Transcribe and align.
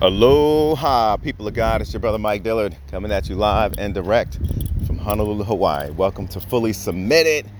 Aloha, 0.00 1.16
people 1.16 1.48
of 1.48 1.54
God. 1.54 1.80
It's 1.80 1.92
your 1.92 1.98
brother 1.98 2.20
Mike 2.20 2.44
Dillard 2.44 2.76
coming 2.88 3.10
at 3.10 3.28
you 3.28 3.34
live 3.34 3.76
and 3.78 3.92
direct 3.92 4.38
from 4.86 4.96
Honolulu, 4.96 5.42
Hawaii. 5.42 5.90
Welcome 5.90 6.28
to 6.28 6.38
Fully 6.38 6.72
Submitted 6.72 7.50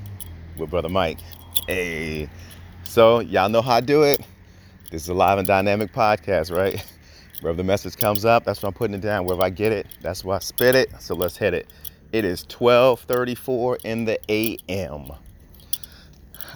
with 0.56 0.71
Brother 0.71 0.88
Mike. 0.88 1.19
Hey, 1.66 2.30
so 2.85 3.19
y'all 3.19 3.48
know 3.48 3.61
how 3.61 3.74
I 3.74 3.80
do 3.80 4.04
it. 4.04 4.21
This 4.93 5.03
is 5.03 5.09
a 5.09 5.14
live 5.14 5.38
and 5.38 5.48
dynamic 5.48 5.93
podcast, 5.93 6.56
right? 6.56 6.81
Wherever 7.40 7.56
the 7.56 7.65
message 7.65 7.97
comes 7.97 8.24
up, 8.24 8.45
that's 8.45 8.63
where 8.63 8.69
I'm 8.69 8.75
putting 8.75 8.95
it 8.95 9.01
down. 9.01 9.25
Wherever 9.25 9.43
I 9.43 9.51
get 9.51 9.73
it, 9.73 9.89
that's 10.01 10.25
where 10.25 10.37
I 10.37 10.39
spit 10.39 10.77
it. 10.77 10.91
So 11.01 11.17
let's 11.17 11.37
hit 11.37 11.55
it. 11.55 11.67
It 12.13 12.25
is 12.25 12.45
12:34 12.45 13.79
in 13.83 14.05
the 14.05 14.21
a.m. 14.31 15.11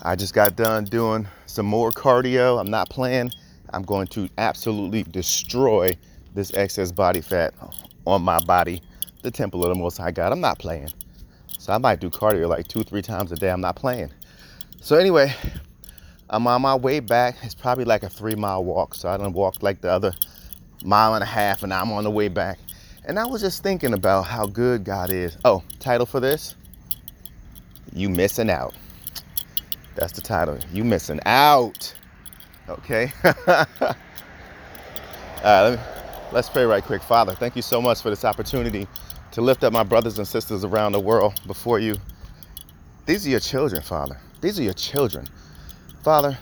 I 0.04 0.14
just 0.14 0.32
got 0.32 0.54
done 0.54 0.84
doing 0.84 1.26
some 1.46 1.66
more 1.66 1.90
cardio. 1.90 2.60
I'm 2.60 2.70
not 2.70 2.88
playing. 2.88 3.32
I'm 3.72 3.82
going 3.82 4.06
to 4.08 4.28
absolutely 4.38 5.02
destroy 5.04 5.96
this 6.34 6.52
excess 6.54 6.92
body 6.92 7.20
fat 7.20 7.54
on 8.06 8.22
my 8.22 8.40
body, 8.40 8.82
the 9.22 9.30
temple 9.30 9.64
of 9.64 9.68
the 9.68 9.74
Most 9.74 9.98
High 9.98 10.10
God. 10.10 10.32
I'm 10.32 10.40
not 10.40 10.58
playing. 10.58 10.90
So 11.58 11.72
I 11.72 11.78
might 11.78 12.00
do 12.00 12.10
cardio 12.10 12.48
like 12.48 12.68
two, 12.68 12.82
three 12.82 13.02
times 13.02 13.32
a 13.32 13.36
day. 13.36 13.50
I'm 13.50 13.60
not 13.60 13.76
playing. 13.76 14.12
So 14.80 14.96
anyway, 14.96 15.32
I'm 16.28 16.46
on 16.46 16.62
my 16.62 16.74
way 16.74 17.00
back. 17.00 17.36
It's 17.42 17.54
probably 17.54 17.84
like 17.84 18.02
a 18.02 18.08
three 18.08 18.34
mile 18.34 18.64
walk. 18.64 18.94
So 18.94 19.08
I 19.08 19.16
done 19.16 19.32
walked 19.32 19.62
like 19.62 19.80
the 19.80 19.90
other 19.90 20.12
mile 20.84 21.14
and 21.14 21.22
a 21.22 21.26
half 21.26 21.62
and 21.62 21.72
I'm 21.72 21.92
on 21.92 22.04
the 22.04 22.10
way 22.10 22.28
back. 22.28 22.58
And 23.04 23.18
I 23.18 23.26
was 23.26 23.40
just 23.42 23.62
thinking 23.62 23.94
about 23.94 24.22
how 24.22 24.46
good 24.46 24.84
God 24.84 25.10
is. 25.10 25.36
Oh, 25.44 25.62
title 25.78 26.06
for 26.06 26.20
this? 26.20 26.54
You 27.92 28.08
missing 28.08 28.50
out. 28.50 28.74
That's 29.94 30.12
the 30.12 30.20
title. 30.20 30.58
You 30.72 30.84
missing 30.84 31.20
out. 31.26 31.94
Okay. 32.68 33.12
Let 35.44 35.78
me, 35.78 35.84
let's 36.30 36.48
pray 36.48 36.64
right 36.64 36.84
quick. 36.84 37.02
Father, 37.02 37.34
thank 37.34 37.56
you 37.56 37.62
so 37.62 37.82
much 37.82 38.00
for 38.00 38.10
this 38.10 38.24
opportunity 38.24 38.86
to 39.32 39.40
lift 39.40 39.64
up 39.64 39.72
my 39.72 39.82
brothers 39.82 40.18
and 40.18 40.28
sisters 40.28 40.64
around 40.64 40.92
the 40.92 41.00
world 41.00 41.34
before 41.46 41.80
you. 41.80 41.96
These 43.06 43.26
are 43.26 43.30
your 43.30 43.40
children, 43.40 43.82
Father. 43.82 44.18
These 44.40 44.60
are 44.60 44.62
your 44.62 44.74
children. 44.74 45.26
Father, 46.04 46.38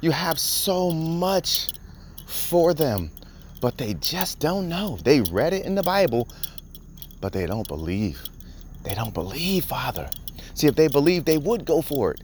you 0.00 0.10
have 0.10 0.38
so 0.38 0.90
much 0.90 1.68
for 2.26 2.74
them, 2.74 3.10
but 3.60 3.78
they 3.78 3.94
just 3.94 4.40
don't 4.40 4.68
know. 4.68 4.98
They 5.04 5.20
read 5.20 5.52
it 5.52 5.64
in 5.64 5.76
the 5.76 5.82
Bible, 5.84 6.28
but 7.20 7.32
they 7.32 7.46
don't 7.46 7.68
believe. 7.68 8.20
They 8.82 8.94
don't 8.94 9.14
believe, 9.14 9.64
Father. 9.64 10.10
See, 10.54 10.66
if 10.66 10.74
they 10.74 10.88
believe, 10.88 11.24
they 11.24 11.38
would 11.38 11.64
go 11.64 11.82
for 11.82 12.12
it. 12.12 12.20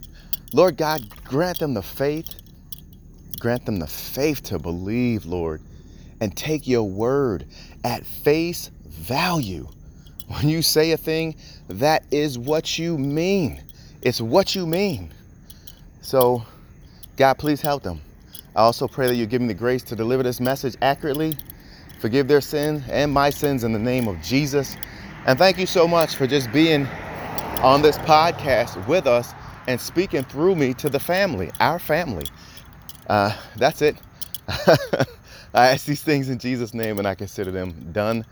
Lord 0.53 0.77
God, 0.77 1.09
grant 1.25 1.61
them 1.61 1.75
the 1.75 1.83
faith 1.83 2.40
Grant 3.41 3.65
them 3.65 3.79
the 3.79 3.87
faith 3.87 4.43
to 4.45 4.59
believe, 4.59 5.25
Lord, 5.25 5.63
and 6.21 6.37
take 6.37 6.69
your 6.69 6.85
word 6.85 7.47
at 7.83 8.05
face 8.05 8.71
value. 8.87 9.67
When 10.29 10.49
you 10.49 10.61
say 10.61 10.93
a 10.93 10.97
thing, 10.99 11.35
that 11.69 12.05
is 12.11 12.39
what 12.39 12.79
you 12.79 12.99
mean. 12.99 13.65
It's 14.03 14.21
what 14.21 14.55
you 14.55 14.67
mean. 14.67 15.11
So, 16.03 16.45
God, 17.17 17.39
please 17.39 17.63
help 17.63 17.83
them. 17.83 18.01
I 18.55 18.61
also 18.61 18.87
pray 18.87 19.07
that 19.07 19.17
you 19.17 19.25
give 19.25 19.41
me 19.41 19.49
the 19.49 19.55
grace 19.55 19.83
to 19.85 19.97
deliver 19.97 20.23
this 20.23 20.39
message 20.39 20.77
accurately, 20.83 21.35
forgive 21.99 22.29
their 22.29 22.43
sins 22.43 22.83
and 22.91 23.11
my 23.11 23.31
sins 23.31 23.65
in 23.65 23.73
the 23.73 23.79
name 23.79 24.07
of 24.07 24.21
Jesus. 24.21 24.77
And 25.27 25.39
thank 25.39 25.59
you 25.59 25.67
so 25.67 25.89
much 25.89 26.15
for 26.15 26.27
just 26.27 26.53
being 26.53 26.87
on 27.63 27.81
this 27.81 27.97
podcast 27.99 28.87
with 28.87 29.07
us 29.07 29.33
and 29.67 29.81
speaking 29.81 30.25
through 30.25 30.57
me 30.57 30.75
to 30.75 30.91
the 30.91 31.01
family, 31.01 31.51
our 31.59 31.79
family. 31.79 32.27
Uh, 33.11 33.37
that's 33.57 33.83
it. 33.83 33.97
I 34.49 35.71
ask 35.71 35.85
these 35.85 36.03
things 36.03 36.29
in 36.31 36.39
Jesus' 36.39 36.75
name 36.75 36.99
and 36.99 37.09
I 37.09 37.17
consider 37.17 37.51
them 37.51 37.91
done. 37.93 38.25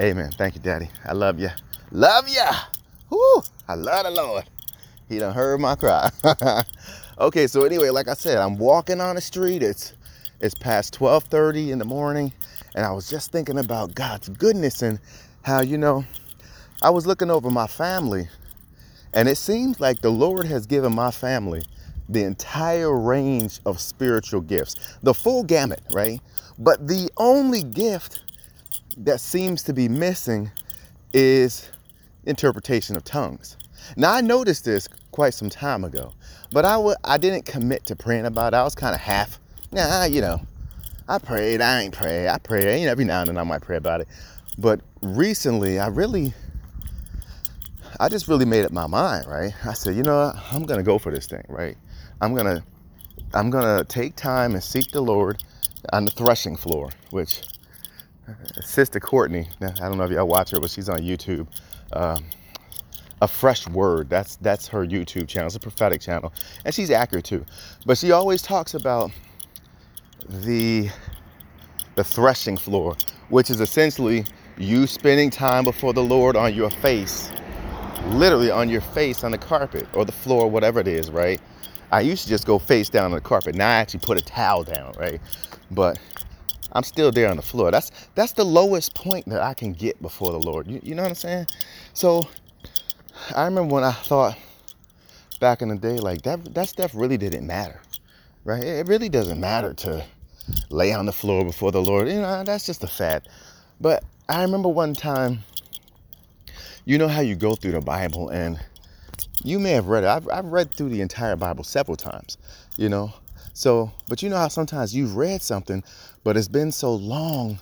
Amen. 0.00 0.30
Thank 0.32 0.54
you, 0.54 0.62
Daddy. 0.62 0.90
I 1.04 1.12
love 1.12 1.38
you. 1.38 1.50
Love 1.92 2.26
ya. 2.30 2.50
Whoo! 3.10 3.42
I 3.68 3.74
love 3.74 4.04
the 4.06 4.10
Lord. 4.12 4.44
He 5.10 5.18
done 5.18 5.34
heard 5.34 5.60
my 5.60 5.74
cry. 5.76 6.10
okay, 7.20 7.46
so 7.46 7.64
anyway, 7.64 7.90
like 7.90 8.08
I 8.08 8.14
said, 8.14 8.38
I'm 8.38 8.56
walking 8.56 9.02
on 9.02 9.16
the 9.16 9.20
street. 9.20 9.62
It's 9.62 9.92
it's 10.40 10.54
past 10.54 10.98
12:30 10.98 11.70
in 11.70 11.78
the 11.78 11.84
morning, 11.84 12.32
and 12.74 12.86
I 12.86 12.92
was 12.92 13.10
just 13.10 13.32
thinking 13.32 13.58
about 13.58 13.94
God's 13.94 14.30
goodness 14.30 14.82
and 14.82 14.98
how, 15.42 15.60
you 15.60 15.78
know, 15.78 16.06
I 16.82 16.90
was 16.90 17.06
looking 17.06 17.30
over 17.30 17.50
my 17.50 17.66
family, 17.66 18.30
and 19.14 19.28
it 19.28 19.36
seems 19.36 19.80
like 19.80 20.00
the 20.00 20.10
Lord 20.10 20.46
has 20.46 20.66
given 20.66 20.94
my 20.94 21.10
family 21.10 21.64
the 22.12 22.24
entire 22.24 22.96
range 22.98 23.60
of 23.66 23.80
spiritual 23.80 24.40
gifts, 24.40 24.74
the 25.02 25.14
full 25.14 25.44
gamut, 25.44 25.80
right? 25.92 26.20
But 26.58 26.88
the 26.88 27.10
only 27.16 27.62
gift 27.62 28.24
that 28.98 29.20
seems 29.20 29.62
to 29.64 29.72
be 29.72 29.88
missing 29.88 30.50
is 31.14 31.70
interpretation 32.24 32.96
of 32.96 33.04
tongues. 33.04 33.56
Now 33.96 34.12
I 34.12 34.20
noticed 34.20 34.64
this 34.64 34.88
quite 35.12 35.34
some 35.34 35.48
time 35.48 35.84
ago, 35.84 36.12
but 36.52 36.64
I 36.64 36.72
w- 36.72 36.96
I 37.04 37.16
didn't 37.16 37.46
commit 37.46 37.86
to 37.86 37.96
praying 37.96 38.26
about 38.26 38.52
it. 38.52 38.56
I 38.56 38.64
was 38.64 38.74
kind 38.74 38.94
of 38.94 39.00
half, 39.00 39.38
nah, 39.72 40.04
you 40.04 40.20
know, 40.20 40.40
I 41.08 41.18
prayed, 41.18 41.60
I 41.60 41.82
ain't 41.82 41.94
pray, 41.94 42.28
I 42.28 42.38
pray, 42.38 42.80
you 42.80 42.86
know, 42.86 42.92
every 42.92 43.04
now 43.04 43.20
and 43.20 43.28
then 43.28 43.38
I 43.38 43.44
might 43.44 43.62
pray 43.62 43.76
about 43.76 44.00
it. 44.00 44.08
But 44.58 44.80
recently, 45.00 45.78
I 45.78 45.86
really, 45.86 46.34
I 47.98 48.08
just 48.08 48.28
really 48.28 48.44
made 48.44 48.64
up 48.64 48.72
my 48.72 48.86
mind, 48.86 49.26
right? 49.26 49.54
I 49.64 49.72
said, 49.72 49.96
you 49.96 50.02
know? 50.02 50.32
I'm 50.52 50.64
gonna 50.64 50.82
go 50.82 50.98
for 50.98 51.10
this 51.10 51.26
thing, 51.26 51.44
right? 51.48 51.76
I'm 52.20 52.34
gonna 52.34 52.64
I'm 53.34 53.50
gonna 53.50 53.84
take 53.84 54.16
time 54.16 54.54
and 54.54 54.62
seek 54.62 54.90
the 54.90 55.00
Lord 55.00 55.42
on 55.92 56.04
the 56.04 56.10
threshing 56.10 56.56
floor, 56.56 56.90
which 57.10 57.42
uh, 58.28 58.60
Sister 58.62 59.00
Courtney, 59.00 59.48
I 59.62 59.70
don't 59.70 59.98
know 59.98 60.04
if 60.04 60.10
y'all 60.10 60.28
watch 60.28 60.50
her, 60.50 60.60
but 60.60 60.70
she's 60.70 60.88
on 60.88 61.00
YouTube. 61.00 61.46
Um, 61.92 62.24
a 63.22 63.28
fresh 63.28 63.68
word. 63.68 64.08
That's 64.10 64.36
that's 64.36 64.66
her 64.68 64.86
YouTube 64.86 65.28
channel. 65.28 65.46
It's 65.46 65.56
a 65.56 65.60
prophetic 65.60 66.00
channel, 66.00 66.32
and 66.64 66.74
she's 66.74 66.90
accurate 66.90 67.24
too. 67.24 67.44
But 67.86 67.98
she 67.98 68.12
always 68.12 68.42
talks 68.42 68.74
about 68.74 69.10
the 70.28 70.90
the 71.96 72.04
threshing 72.04 72.56
floor, 72.56 72.96
which 73.28 73.50
is 73.50 73.60
essentially 73.60 74.24
you 74.58 74.86
spending 74.86 75.30
time 75.30 75.64
before 75.64 75.92
the 75.92 76.02
Lord 76.02 76.36
on 76.36 76.54
your 76.54 76.70
face, 76.70 77.30
literally 78.08 78.50
on 78.50 78.68
your 78.68 78.80
face 78.80 79.24
on 79.24 79.32
the 79.32 79.38
carpet 79.38 79.86
or 79.94 80.04
the 80.04 80.12
floor, 80.12 80.48
whatever 80.48 80.80
it 80.80 80.88
is, 80.88 81.10
right? 81.10 81.40
I 81.92 82.02
used 82.02 82.24
to 82.24 82.28
just 82.28 82.46
go 82.46 82.58
face 82.58 82.88
down 82.88 83.06
on 83.06 83.10
the 83.12 83.20
carpet. 83.20 83.54
Now 83.54 83.68
I 83.68 83.74
actually 83.74 84.00
put 84.00 84.18
a 84.18 84.24
towel 84.24 84.64
down, 84.64 84.94
right? 84.98 85.20
But 85.70 85.98
I'm 86.72 86.84
still 86.84 87.10
there 87.10 87.28
on 87.28 87.36
the 87.36 87.42
floor. 87.42 87.70
That's 87.70 87.90
that's 88.14 88.32
the 88.32 88.44
lowest 88.44 88.94
point 88.94 89.28
that 89.28 89.42
I 89.42 89.54
can 89.54 89.72
get 89.72 90.00
before 90.02 90.32
the 90.32 90.38
Lord. 90.38 90.66
You, 90.68 90.80
you 90.82 90.94
know 90.94 91.02
what 91.02 91.10
I'm 91.10 91.14
saying? 91.16 91.46
So 91.94 92.28
I 93.34 93.44
remember 93.44 93.74
when 93.74 93.84
I 93.84 93.92
thought 93.92 94.38
back 95.40 95.62
in 95.62 95.68
the 95.68 95.76
day, 95.76 95.98
like 95.98 96.22
that 96.22 96.54
that 96.54 96.68
stuff 96.68 96.92
really 96.94 97.16
didn't 97.16 97.46
matter, 97.46 97.80
right? 98.44 98.62
It 98.62 98.88
really 98.88 99.08
doesn't 99.08 99.40
matter 99.40 99.74
to 99.74 100.04
lay 100.70 100.92
on 100.92 101.06
the 101.06 101.12
floor 101.12 101.44
before 101.44 101.72
the 101.72 101.82
Lord. 101.82 102.08
You 102.08 102.20
know, 102.20 102.44
that's 102.44 102.66
just 102.66 102.84
a 102.84 102.88
fad. 102.88 103.26
But 103.80 104.04
I 104.28 104.42
remember 104.42 104.68
one 104.68 104.94
time, 104.94 105.40
you 106.84 106.98
know 106.98 107.08
how 107.08 107.20
you 107.20 107.36
go 107.36 107.54
through 107.54 107.72
the 107.72 107.80
Bible 107.80 108.28
and 108.28 108.60
you 109.42 109.58
may 109.58 109.72
have 109.72 109.88
read 109.88 110.04
it. 110.04 110.08
I've, 110.08 110.28
I've 110.28 110.46
read 110.46 110.72
through 110.72 110.90
the 110.90 111.00
entire 111.00 111.36
Bible 111.36 111.64
several 111.64 111.96
times, 111.96 112.38
you 112.76 112.88
know. 112.88 113.12
So, 113.52 113.92
but 114.08 114.22
you 114.22 114.28
know 114.28 114.36
how 114.36 114.48
sometimes 114.48 114.94
you've 114.94 115.16
read 115.16 115.42
something, 115.42 115.82
but 116.24 116.36
it's 116.36 116.48
been 116.48 116.72
so 116.72 116.94
long 116.94 117.58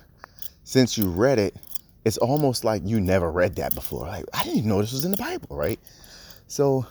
since 0.65 0.99
you 0.99 1.09
read 1.11 1.39
it, 1.39 1.57
it's 2.05 2.19
almost 2.19 2.63
like 2.65 2.83
you 2.85 3.01
never 3.01 3.31
read 3.31 3.57
that 3.57 3.75
before. 3.75 4.07
Like 4.07 4.25
I 4.35 4.43
didn't 4.45 4.59
even 4.59 4.69
know 4.69 4.81
this 4.81 4.93
was 4.93 5.05
in 5.05 5.11
the 5.11 5.17
Bible, 5.17 5.57
right? 5.57 5.81
So, 6.47 6.87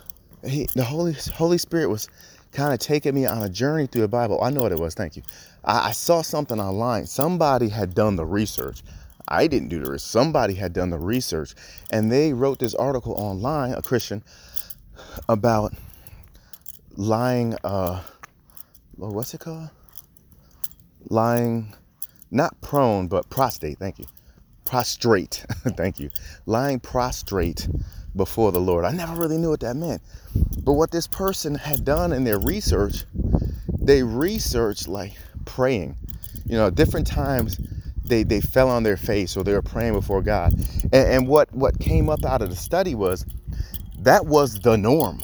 he, 0.46 0.68
the 0.76 0.84
Holy 0.84 1.14
Holy 1.36 1.58
Spirit 1.58 1.90
was 1.90 2.10
kind 2.52 2.74
of 2.74 2.80
taking 2.80 3.14
me 3.14 3.26
on 3.26 3.44
a 3.44 3.50
journey 3.50 3.88
through 3.88 4.02
the 4.02 4.08
Bible. 4.08 4.42
I 4.42 4.50
know 4.50 4.62
what 4.62 4.72
it 4.72 4.80
was. 4.80 4.94
Thank 4.94 5.16
you. 5.16 5.24
I, 5.64 5.90
I 5.90 5.92
saw 5.92 6.22
something 6.22 6.60
online. 6.60 7.06
Somebody 7.06 7.70
had 7.70 7.94
done 7.94 8.16
the 8.16 8.26
research. 8.26 8.82
I 9.28 9.48
didn't 9.48 9.70
do 9.70 9.80
the 9.80 9.92
research. 9.92 10.10
Somebody 10.10 10.54
had 10.54 10.74
done 10.74 10.90
the 10.90 11.00
research, 11.00 11.54
and 11.92 12.12
they 12.12 12.34
wrote 12.34 12.60
this 12.60 12.74
article 12.76 13.14
online. 13.14 13.74
A 13.74 13.82
Christian 13.82 14.24
about 15.30 15.74
lying 16.96 17.56
uh 17.64 18.02
what's 18.96 19.34
it 19.34 19.40
called? 19.40 19.70
Lying 21.10 21.74
not 22.32 22.60
prone 22.62 23.08
but 23.08 23.30
prostate 23.30 23.78
thank 23.78 24.00
you. 24.00 24.06
Prostrate 24.66 25.46
thank 25.78 26.00
you. 26.00 26.10
Lying 26.46 26.80
prostrate 26.80 27.68
before 28.16 28.52
the 28.52 28.60
lord. 28.60 28.86
I 28.86 28.92
never 28.92 29.16
really 29.16 29.38
knew 29.38 29.50
what 29.50 29.60
that 29.62 29.76
meant. 29.76 30.02
But 30.64 30.74
what 30.74 30.92
this 30.92 31.08
person 31.08 31.56
had 31.56 31.86
done 31.86 32.14
in 32.14 32.24
their 32.24 32.40
research 32.40 33.06
they 33.80 34.04
researched 34.04 34.88
like 34.88 35.14
praying. 35.46 35.96
You 36.46 36.58
know 36.58 36.70
different 36.70 37.08
times 37.08 37.60
they, 38.04 38.24
they 38.24 38.42
fell 38.42 38.70
on 38.70 38.84
their 38.84 38.98
face 38.98 39.36
or 39.36 39.44
they 39.44 39.54
were 39.54 39.62
praying 39.62 39.94
before 39.94 40.22
god. 40.22 40.54
And, 40.84 40.94
and 40.94 41.28
what 41.28 41.54
what 41.54 41.80
came 41.80 42.10
up 42.10 42.26
out 42.26 42.42
of 42.42 42.50
the 42.50 42.56
study 42.56 42.96
was 42.96 43.26
that 44.08 44.26
was 44.26 44.62
the 44.62 44.78
norm. 44.78 45.22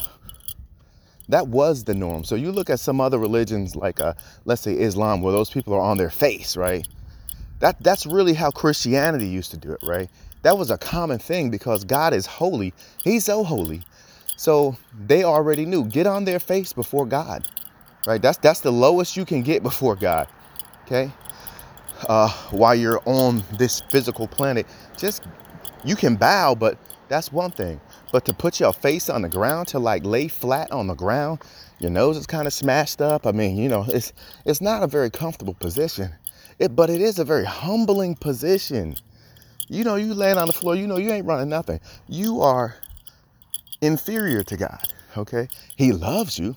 That 1.30 1.48
was 1.48 1.84
the 1.84 1.94
norm. 1.94 2.22
So 2.22 2.34
you 2.34 2.52
look 2.52 2.68
at 2.68 2.78
some 2.78 3.00
other 3.00 3.18
religions 3.18 3.74
like, 3.74 3.98
uh, 3.98 4.12
let's 4.44 4.60
say 4.60 4.74
Islam, 4.74 5.22
where 5.22 5.32
those 5.32 5.48
people 5.48 5.72
are 5.72 5.80
on 5.80 5.96
their 5.96 6.10
face, 6.10 6.54
right? 6.54 6.86
That 7.60 7.82
that's 7.82 8.04
really 8.04 8.34
how 8.34 8.50
Christianity 8.50 9.26
used 9.26 9.50
to 9.52 9.56
do 9.56 9.72
it, 9.72 9.80
right? 9.82 10.10
That 10.42 10.58
was 10.58 10.70
a 10.70 10.76
common 10.76 11.18
thing 11.18 11.50
because 11.50 11.82
God 11.82 12.12
is 12.12 12.26
holy. 12.26 12.74
He's 13.02 13.24
so 13.24 13.42
holy. 13.42 13.80
So 14.36 14.76
they 15.06 15.24
already 15.24 15.64
knew. 15.64 15.86
Get 15.86 16.06
on 16.06 16.26
their 16.26 16.38
face 16.38 16.74
before 16.74 17.06
God. 17.06 17.48
Right? 18.06 18.20
That's 18.20 18.36
that's 18.36 18.60
the 18.60 18.72
lowest 18.72 19.16
you 19.16 19.24
can 19.24 19.40
get 19.40 19.62
before 19.62 19.96
God. 19.96 20.28
Okay? 20.84 21.10
Uh, 22.06 22.28
while 22.50 22.74
you're 22.74 23.00
on 23.06 23.42
this 23.56 23.80
physical 23.88 24.28
planet, 24.28 24.66
just 24.98 25.26
you 25.84 25.96
can 25.96 26.16
bow, 26.16 26.54
but 26.54 26.76
that's 27.14 27.30
one 27.30 27.52
thing. 27.52 27.80
But 28.10 28.24
to 28.24 28.34
put 28.34 28.58
your 28.58 28.72
face 28.72 29.08
on 29.08 29.22
the 29.22 29.28
ground, 29.28 29.68
to 29.68 29.78
like 29.78 30.04
lay 30.04 30.26
flat 30.26 30.72
on 30.72 30.88
the 30.88 30.94
ground, 30.94 31.38
your 31.78 31.92
nose 31.92 32.16
is 32.16 32.26
kind 32.26 32.48
of 32.48 32.52
smashed 32.52 33.00
up. 33.00 33.24
I 33.24 33.30
mean, 33.30 33.56
you 33.56 33.68
know, 33.68 33.84
it's 33.88 34.12
it's 34.44 34.60
not 34.60 34.82
a 34.82 34.88
very 34.88 35.10
comfortable 35.10 35.54
position. 35.54 36.12
It, 36.58 36.74
but 36.74 36.90
it 36.90 37.00
is 37.00 37.20
a 37.20 37.24
very 37.24 37.44
humbling 37.44 38.16
position. 38.16 38.96
You 39.68 39.84
know, 39.84 39.94
you 39.94 40.12
laying 40.12 40.38
on 40.38 40.48
the 40.48 40.52
floor, 40.52 40.74
you 40.74 40.88
know, 40.88 40.96
you 40.96 41.12
ain't 41.12 41.24
running 41.24 41.48
nothing. 41.48 41.80
You 42.08 42.40
are 42.40 42.74
inferior 43.80 44.42
to 44.42 44.56
God, 44.56 44.82
okay? 45.16 45.48
He 45.76 45.92
loves 45.92 46.38
you, 46.38 46.56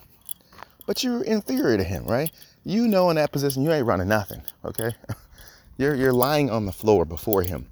but 0.88 1.04
you're 1.04 1.24
inferior 1.24 1.78
to 1.78 1.84
Him, 1.84 2.06
right? 2.06 2.32
You 2.66 2.88
know, 2.88 3.10
in 3.12 3.16
that 3.16 3.32
position, 3.32 3.64
you 3.64 3.72
ain't 3.72 3.86
running 3.86 4.08
nothing, 4.08 4.42
okay? 4.66 4.92
You're, 5.80 5.94
you're 5.94 6.12
lying 6.12 6.50
on 6.50 6.66
the 6.66 6.72
floor 6.72 7.06
before 7.06 7.44
Him. 7.44 7.68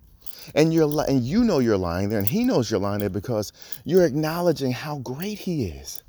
And 0.53 0.73
you're 0.73 0.89
and 1.07 1.21
you 1.23 1.43
know 1.43 1.59
you're 1.59 1.77
lying 1.77 2.09
there, 2.09 2.19
and 2.19 2.27
he 2.27 2.43
knows 2.43 2.69
you're 2.69 2.79
lying 2.79 2.99
there 2.99 3.09
because 3.09 3.53
you're 3.85 4.05
acknowledging 4.05 4.71
how 4.71 4.99
great 4.99 5.39
he 5.39 5.65
is, 5.65 6.03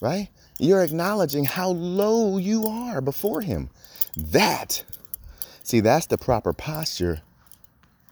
right? 0.00 0.28
You're 0.58 0.82
acknowledging 0.82 1.44
how 1.44 1.70
low 1.70 2.38
you 2.38 2.66
are 2.66 3.00
before 3.00 3.40
him. 3.40 3.70
That 4.16 4.84
See, 5.64 5.80
that's 5.80 6.06
the 6.06 6.18
proper 6.18 6.52
posture 6.52 7.22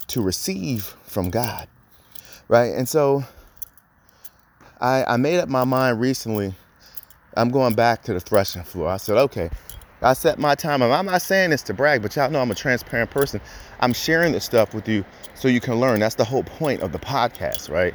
to 0.09 0.23
receive 0.23 0.85
from 1.05 1.31
God, 1.31 1.69
right? 2.49 2.75
And 2.75 2.89
so 2.89 3.25
I, 4.81 5.05
I 5.05 5.17
made 5.19 5.39
up 5.41 5.49
my 5.49 5.65
mind 5.65 6.01
recently. 6.01 6.55
I'm 7.37 7.51
going 7.51 7.75
back 7.75 8.03
to 8.05 8.15
the 8.15 8.21
threshing 8.21 8.65
floor. 8.65 8.89
I 8.89 8.97
said, 8.99 9.19
okay, 9.19 9.51
I 10.03 10.15
set 10.15 10.39
my 10.39 10.55
time. 10.55 10.83
I'm 10.83 11.07
not 11.07 11.23
saying 11.23 11.51
this 11.51 11.63
to 11.65 11.75
brag, 11.75 12.03
but 12.03 12.17
y'all 12.17 12.31
know 12.31 12.41
I'm 12.41 12.51
a 12.51 12.55
transparent 12.57 13.11
person. 13.11 13.41
I'm 13.81 13.93
sharing 13.93 14.33
this 14.33 14.45
stuff 14.45 14.75
with 14.75 14.89
you 14.89 15.05
so 15.35 15.49
you 15.49 15.61
can 15.61 15.81
learn. 15.81 16.01
That's 16.01 16.15
the 16.15 16.25
whole 16.25 16.45
point 16.45 16.83
of 16.83 16.93
the 16.93 16.99
podcast, 16.99 17.71
right? 17.71 17.95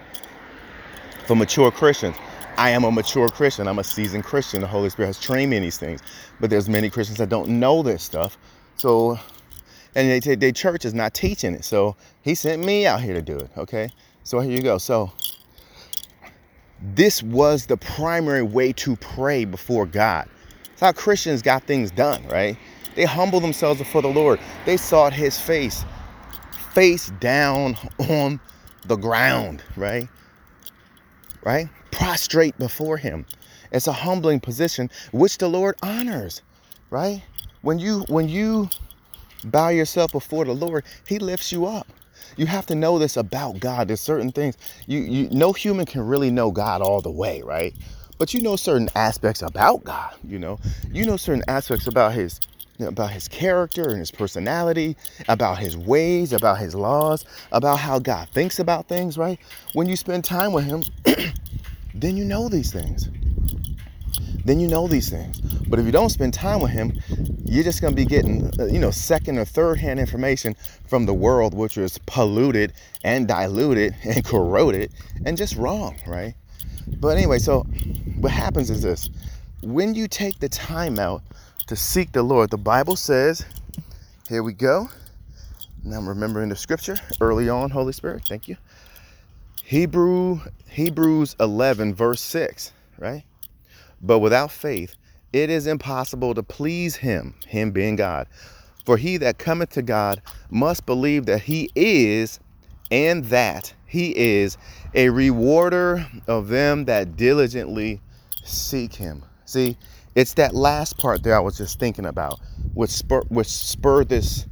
For 1.26 1.36
mature 1.36 1.72
Christians. 1.72 2.16
I 2.58 2.70
am 2.70 2.84
a 2.84 2.92
mature 2.92 3.30
Christian. 3.30 3.68
I'm 3.68 3.80
a 3.80 3.84
seasoned 3.84 4.24
Christian. 4.24 4.62
The 4.62 4.68
Holy 4.68 4.90
Spirit 4.90 5.08
has 5.08 5.20
trained 5.20 5.52
me 5.52 5.58
in 5.58 5.64
these 5.64 5.78
things. 5.78 6.02
But 6.40 6.50
there's 6.50 6.70
many 6.70 6.90
Christians 6.90 7.18
that 7.20 7.30
don't 7.30 7.50
know 7.50 7.84
this 7.84 8.04
stuff. 8.04 8.38
So 8.78 9.20
and 9.96 10.22
they, 10.22 10.36
they 10.36 10.52
church 10.52 10.86
is 10.86 10.94
not 10.94 11.14
teaching 11.14 11.54
it. 11.54 11.64
So 11.64 11.96
he 12.22 12.36
sent 12.36 12.64
me 12.64 12.86
out 12.86 13.02
here 13.02 13.14
to 13.14 13.22
do 13.22 13.38
it. 13.38 13.50
Okay, 13.58 13.90
so 14.24 14.40
here 14.42 14.52
you 14.52 14.62
go. 14.62 14.78
So 14.78 15.12
this 16.82 17.24
was 17.24 17.66
the 17.66 17.78
primary 17.78 18.44
way 18.44 18.74
to 18.74 18.98
pray 18.98 19.46
before 19.46 19.86
God. 19.86 20.28
It's 20.74 20.82
how 20.82 20.92
Christians 20.92 21.42
got 21.42 21.64
things 21.64 21.92
done, 21.92 22.28
right? 22.28 22.58
They 22.96 23.04
humbled 23.06 23.44
themselves 23.44 23.80
before 23.80 24.02
the 24.02 24.08
Lord. 24.08 24.40
They 24.66 24.78
sought 24.78 25.14
His 25.14 25.40
face, 25.40 25.86
face 26.74 27.12
down 27.20 27.78
on 28.10 28.40
the 28.86 28.96
ground, 28.96 29.64
right? 29.76 30.08
Right? 31.44 31.70
Prostrate 31.92 32.58
before 32.58 32.98
Him. 32.98 33.26
It's 33.72 33.88
a 33.88 33.94
humbling 33.94 34.40
position 34.40 34.90
which 35.12 35.38
the 35.38 35.48
Lord 35.50 35.76
honors, 35.84 36.42
right? 36.90 37.22
When 37.62 37.80
you 37.80 38.02
when 38.08 38.30
you 38.30 38.70
bow 39.44 39.70
yourself 39.70 40.12
before 40.12 40.46
the 40.46 40.54
Lord, 40.54 40.86
He 41.08 41.20
lifts 41.20 41.52
you 41.52 41.66
up. 41.66 41.88
You 42.38 42.46
have 42.46 42.66
to 42.68 42.76
know 42.76 43.00
this 43.00 43.18
about 43.18 43.60
God. 43.60 43.88
There's 43.88 44.02
certain 44.02 44.32
things 44.32 44.58
you, 44.88 45.00
you 45.00 45.30
no 45.30 45.54
human 45.54 45.86
can 45.86 46.02
really 46.02 46.32
know 46.32 46.52
God 46.52 46.82
all 46.82 47.02
the 47.02 47.12
way, 47.12 47.42
right? 47.42 47.74
But 48.18 48.34
you 48.34 48.42
know 48.42 48.56
certain 48.56 48.90
aspects 48.96 49.42
about 49.42 49.84
God, 49.84 50.16
you 50.24 50.40
know. 50.40 50.60
You 50.92 51.06
know 51.06 51.18
certain 51.18 51.44
aspects 51.48 51.88
about 51.88 52.14
his 52.14 52.40
about 52.80 53.12
his 53.12 53.28
character 53.28 53.90
and 53.90 54.00
his 54.00 54.12
personality, 54.12 54.96
about 55.28 55.60
his 55.60 55.78
ways, 55.78 56.34
about 56.34 56.58
his 56.58 56.76
laws, 56.76 57.26
about 57.52 57.80
how 57.80 58.00
God 58.00 58.30
thinks 58.30 58.60
about 58.60 58.88
things, 58.88 59.18
right? 59.18 59.40
When 59.74 59.88
you 59.88 59.96
spend 59.96 60.26
time 60.26 60.52
with 60.52 60.66
him, 60.66 60.84
then 61.94 62.18
you 62.18 62.26
know 62.26 62.50
these 62.50 62.72
things 62.72 63.10
then 64.46 64.60
you 64.60 64.68
know 64.68 64.88
these 64.88 65.10
things. 65.10 65.42
But 65.68 65.80
if 65.80 65.86
you 65.86 65.92
don't 65.92 66.10
spend 66.10 66.34
time 66.34 66.62
with 66.62 66.72
him, 66.72 66.94
you're 67.44 67.64
just 67.64 67.82
going 67.82 67.94
to 67.94 67.96
be 67.96 68.06
getting, 68.06 68.52
uh, 68.60 68.66
you 68.66 68.80
know, 68.80 68.92
second 68.92 69.40
or 69.40 69.46
third 69.46 69.80
hand 69.80 70.00
information 70.00 70.56
from 70.88 71.08
the 71.08 71.14
world, 71.14 71.54
which 71.54 71.78
is 71.78 71.98
polluted 72.06 72.74
and 73.04 73.28
diluted 73.28 73.96
and 74.04 74.24
corroded 74.24 74.94
and 75.26 75.36
just 75.36 75.56
wrong, 75.56 75.98
right? 76.06 76.36
But 77.00 77.18
anyway, 77.18 77.40
so 77.40 77.62
what 78.20 78.32
happens 78.32 78.70
is 78.70 78.84
this 78.84 79.10
when 79.64 79.96
you 79.96 80.08
take 80.08 80.40
the 80.40 80.50
time 80.50 81.00
out 81.00 81.24
to 81.68 81.76
seek 81.76 82.12
the 82.12 82.24
Lord, 82.24 82.50
the 82.52 82.58
Bible 82.58 82.96
says, 82.96 83.46
here 84.30 84.44
we 84.44 84.54
go. 84.54 84.90
Now 85.84 85.98
I'm 85.98 86.10
remembering 86.10 86.50
the 86.50 86.56
scripture 86.56 86.98
early 87.22 87.50
on, 87.50 87.70
Holy 87.70 87.94
Spirit, 87.94 88.24
thank 88.28 88.48
you. 88.48 88.58
Hebrew 89.64 90.42
Hebrews 90.70 91.36
11 91.40 91.96
verse 91.96 92.22
6, 92.22 92.72
right? 93.00 93.24
But 94.02 94.20
without 94.20 94.52
faith, 94.52 94.96
it 95.34 95.50
is 95.50 95.68
impossible 95.68 96.34
to 96.36 96.44
please 96.44 96.96
him, 96.96 97.34
him 97.48 97.72
being 97.72 97.96
God. 97.96 98.28
For 98.86 98.98
he 98.98 99.18
that 99.18 99.40
cometh 99.40 99.72
to 99.72 99.82
God 99.82 100.22
must 100.52 100.86
believe 100.86 101.26
that 101.26 101.42
he 101.42 101.72
is, 101.76 102.40
and 102.92 103.26
that 103.26 103.74
he 103.86 104.16
is 104.16 104.58
a 104.94 105.10
rewarder 105.10 106.06
of 106.28 106.50
them 106.50 106.86
that 106.86 107.16
diligently 107.16 108.02
seek 108.44 108.94
him. 108.94 109.24
See, 109.46 109.78
it's 110.16 110.34
that 110.36 110.56
last 110.56 110.98
part 110.98 111.24
that 111.24 111.34
I 111.34 111.40
was 111.40 111.58
just 111.58 111.80
thinking 111.80 112.06
about, 112.06 112.40
which, 112.74 112.90
spur, 112.90 113.22
which 113.28 113.48
spurred 113.48 114.10
this 114.10 114.48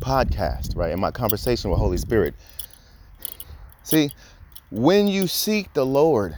podcast, 0.00 0.76
right? 0.76 0.92
In 0.92 1.00
my 1.00 1.10
conversation 1.10 1.70
with 1.70 1.80
Holy 1.80 1.96
Spirit. 1.96 2.34
See, 3.82 4.10
when 4.70 5.08
you 5.08 5.26
seek 5.26 5.72
the 5.72 5.86
Lord, 5.86 6.36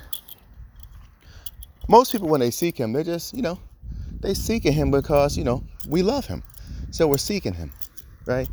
most 1.89 2.13
people 2.13 2.29
when 2.29 2.41
they 2.41 2.51
seek 2.51 2.79
him, 2.79 2.93
they 2.93 3.03
just, 3.03 3.35
you 3.35 3.43
know, 3.43 3.59
they 4.21 4.35
seeking 4.35 4.73
him 4.73 4.91
because, 4.91 5.37
you 5.37 5.45
know, 5.45 5.65
we 5.89 6.03
love 6.03 6.27
him. 6.27 6.43
So 6.91 7.07
we're 7.07 7.19
seeking 7.19 7.55
him, 7.55 7.73
right? 8.27 8.49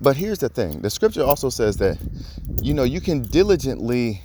But 0.00 0.16
here's 0.16 0.38
the 0.38 0.48
thing. 0.48 0.80
The 0.80 0.90
scripture 0.90 1.22
also 1.22 1.50
says 1.50 1.76
that, 1.76 1.98
you 2.60 2.74
know, 2.74 2.82
you 2.82 3.00
can 3.00 3.22
diligently 3.22 4.22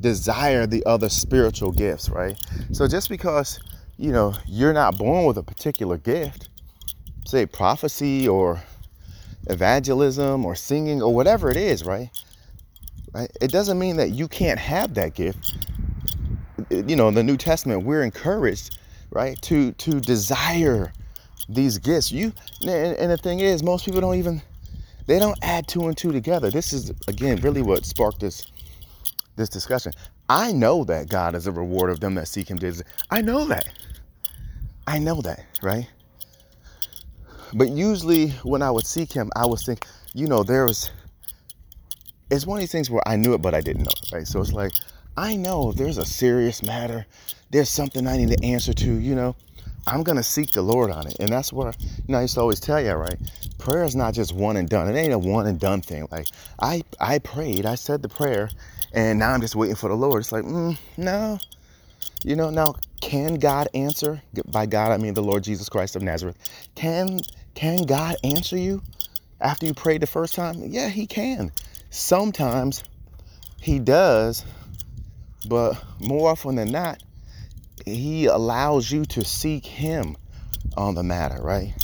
desire 0.00 0.66
the 0.66 0.84
other 0.86 1.08
spiritual 1.08 1.72
gifts, 1.72 2.08
right? 2.08 2.36
So 2.72 2.88
just 2.88 3.08
because, 3.08 3.58
you 3.98 4.12
know, 4.12 4.34
you're 4.46 4.72
not 4.72 4.98
born 4.98 5.26
with 5.26 5.38
a 5.38 5.42
particular 5.42 5.98
gift, 5.98 6.48
say 7.26 7.46
prophecy 7.46 8.28
or 8.28 8.62
evangelism 9.48 10.44
or 10.44 10.54
singing 10.54 11.02
or 11.02 11.14
whatever 11.14 11.50
it 11.50 11.56
is, 11.56 11.84
right? 11.84 12.10
Right? 13.14 13.30
It 13.40 13.52
doesn't 13.52 13.78
mean 13.78 13.96
that 13.98 14.10
you 14.10 14.28
can't 14.28 14.58
have 14.58 14.94
that 14.94 15.14
gift 15.14 15.52
you 16.70 16.96
know, 16.96 17.08
in 17.08 17.14
the 17.14 17.22
New 17.22 17.36
Testament, 17.36 17.84
we're 17.84 18.02
encouraged, 18.02 18.78
right, 19.10 19.40
to 19.42 19.72
to 19.72 20.00
desire 20.00 20.92
these 21.48 21.78
gifts. 21.78 22.12
You 22.12 22.32
and, 22.62 22.96
and 22.96 23.10
the 23.10 23.16
thing 23.16 23.40
is, 23.40 23.62
most 23.62 23.84
people 23.84 24.00
don't 24.00 24.16
even 24.16 24.42
they 25.06 25.18
don't 25.18 25.38
add 25.42 25.68
two 25.68 25.88
and 25.88 25.96
two 25.96 26.12
together. 26.12 26.50
This 26.50 26.72
is 26.72 26.92
again 27.08 27.40
really 27.40 27.62
what 27.62 27.84
sparked 27.84 28.20
this 28.20 28.46
this 29.36 29.48
discussion. 29.48 29.92
I 30.28 30.52
know 30.52 30.84
that 30.84 31.08
God 31.08 31.34
is 31.34 31.46
a 31.46 31.52
reward 31.52 31.90
of 31.90 32.00
them 32.00 32.14
that 32.14 32.28
seek 32.28 32.48
Him. 32.48 32.58
I 33.10 33.20
know 33.20 33.44
that. 33.46 33.68
I 34.86 34.98
know 34.98 35.20
that, 35.22 35.44
right? 35.62 35.88
But 37.54 37.68
usually 37.70 38.30
when 38.42 38.62
I 38.62 38.70
would 38.70 38.86
seek 38.86 39.12
Him, 39.12 39.30
I 39.36 39.46
would 39.46 39.60
think, 39.60 39.86
you 40.12 40.26
know, 40.26 40.42
there 40.42 40.64
was. 40.64 40.90
It's 42.30 42.46
one 42.46 42.56
of 42.56 42.60
these 42.60 42.72
things 42.72 42.90
where 42.90 43.06
I 43.06 43.16
knew 43.16 43.34
it, 43.34 43.42
but 43.42 43.54
I 43.54 43.60
didn't 43.60 43.84
know, 43.84 43.92
right? 44.12 44.26
So 44.26 44.40
it's 44.40 44.52
like, 44.52 44.72
I 45.16 45.36
know 45.36 45.72
there's 45.72 45.98
a 45.98 46.04
serious 46.04 46.62
matter, 46.62 47.06
there's 47.50 47.68
something 47.68 48.06
I 48.06 48.16
need 48.16 48.30
to 48.30 48.44
answer 48.44 48.72
to, 48.72 48.94
you 48.98 49.14
know, 49.14 49.36
I'm 49.86 50.02
going 50.02 50.16
to 50.16 50.22
seek 50.22 50.52
the 50.52 50.62
Lord 50.62 50.90
on 50.90 51.06
it. 51.06 51.16
And 51.20 51.28
that's 51.28 51.52
I, 51.52 51.56
you 51.56 51.72
know, 52.08 52.18
I 52.18 52.22
used 52.22 52.34
to 52.34 52.40
always 52.40 52.60
tell 52.60 52.80
you, 52.80 52.92
right? 52.92 53.16
Prayer 53.58 53.84
is 53.84 53.94
not 53.94 54.14
just 54.14 54.34
one 54.34 54.56
and 54.56 54.68
done. 54.68 54.88
It 54.88 54.98
ain't 54.98 55.12
a 55.12 55.18
one 55.18 55.46
and 55.46 55.60
done 55.60 55.82
thing. 55.82 56.08
Like, 56.10 56.28
I, 56.60 56.82
I 56.98 57.18
prayed, 57.18 57.66
I 57.66 57.74
said 57.74 58.02
the 58.02 58.08
prayer, 58.08 58.48
and 58.92 59.18
now 59.18 59.32
I'm 59.32 59.40
just 59.40 59.54
waiting 59.54 59.76
for 59.76 59.88
the 59.88 59.94
Lord. 59.94 60.20
It's 60.20 60.32
like, 60.32 60.44
mm, 60.44 60.76
no. 60.96 61.38
You 62.24 62.36
know, 62.36 62.50
now, 62.50 62.74
can 63.00 63.34
God 63.34 63.68
answer? 63.74 64.22
By 64.46 64.66
God, 64.66 64.92
I 64.92 64.96
mean 64.96 65.14
the 65.14 65.22
Lord 65.22 65.44
Jesus 65.44 65.68
Christ 65.68 65.94
of 65.94 66.02
Nazareth. 66.02 66.36
Can, 66.74 67.20
can 67.54 67.82
God 67.82 68.16
answer 68.24 68.56
you 68.56 68.82
after 69.40 69.66
you 69.66 69.74
prayed 69.74 70.00
the 70.00 70.06
first 70.06 70.34
time? 70.34 70.56
Yeah, 70.64 70.88
He 70.88 71.06
can. 71.06 71.52
Sometimes 71.90 72.82
He 73.60 73.78
does 73.78 74.44
but 75.46 75.82
more 76.00 76.30
often 76.30 76.56
than 76.56 76.72
not, 76.72 77.02
he 77.84 78.26
allows 78.26 78.90
you 78.90 79.04
to 79.06 79.24
seek 79.24 79.66
him 79.66 80.16
on 80.76 80.94
the 80.94 81.02
matter, 81.02 81.40
right? 81.42 81.74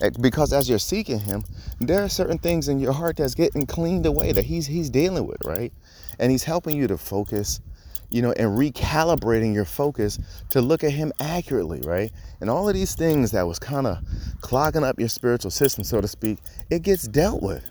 Eh, 0.00 0.10
because 0.20 0.52
as 0.52 0.68
you're 0.68 0.78
seeking 0.78 1.18
him 1.18 1.42
there 1.80 2.02
are 2.02 2.08
certain 2.08 2.38
things 2.38 2.68
in 2.68 2.78
your 2.78 2.92
heart 2.92 3.16
that's 3.16 3.34
getting 3.34 3.66
cleaned 3.66 4.04
away 4.06 4.32
that 4.32 4.44
he's 4.44 4.66
he's 4.66 4.90
dealing 4.90 5.26
with 5.26 5.42
right 5.44 5.72
and 6.18 6.30
he's 6.30 6.44
helping 6.44 6.76
you 6.76 6.86
to 6.86 6.98
focus 6.98 7.60
you 8.10 8.22
know 8.22 8.32
and 8.32 8.58
recalibrating 8.58 9.52
your 9.52 9.64
focus 9.64 10.18
to 10.50 10.60
look 10.60 10.84
at 10.84 10.92
him 10.92 11.12
accurately 11.20 11.80
right 11.84 12.12
and 12.40 12.50
all 12.50 12.68
of 12.68 12.74
these 12.74 12.94
things 12.94 13.30
that 13.32 13.46
was 13.46 13.58
kind 13.58 13.86
of 13.86 13.98
clogging 14.40 14.84
up 14.84 14.98
your 14.98 15.08
spiritual 15.08 15.50
system 15.50 15.84
so 15.84 16.00
to 16.00 16.08
speak 16.08 16.38
it 16.70 16.82
gets 16.82 17.06
dealt 17.08 17.42
with 17.42 17.68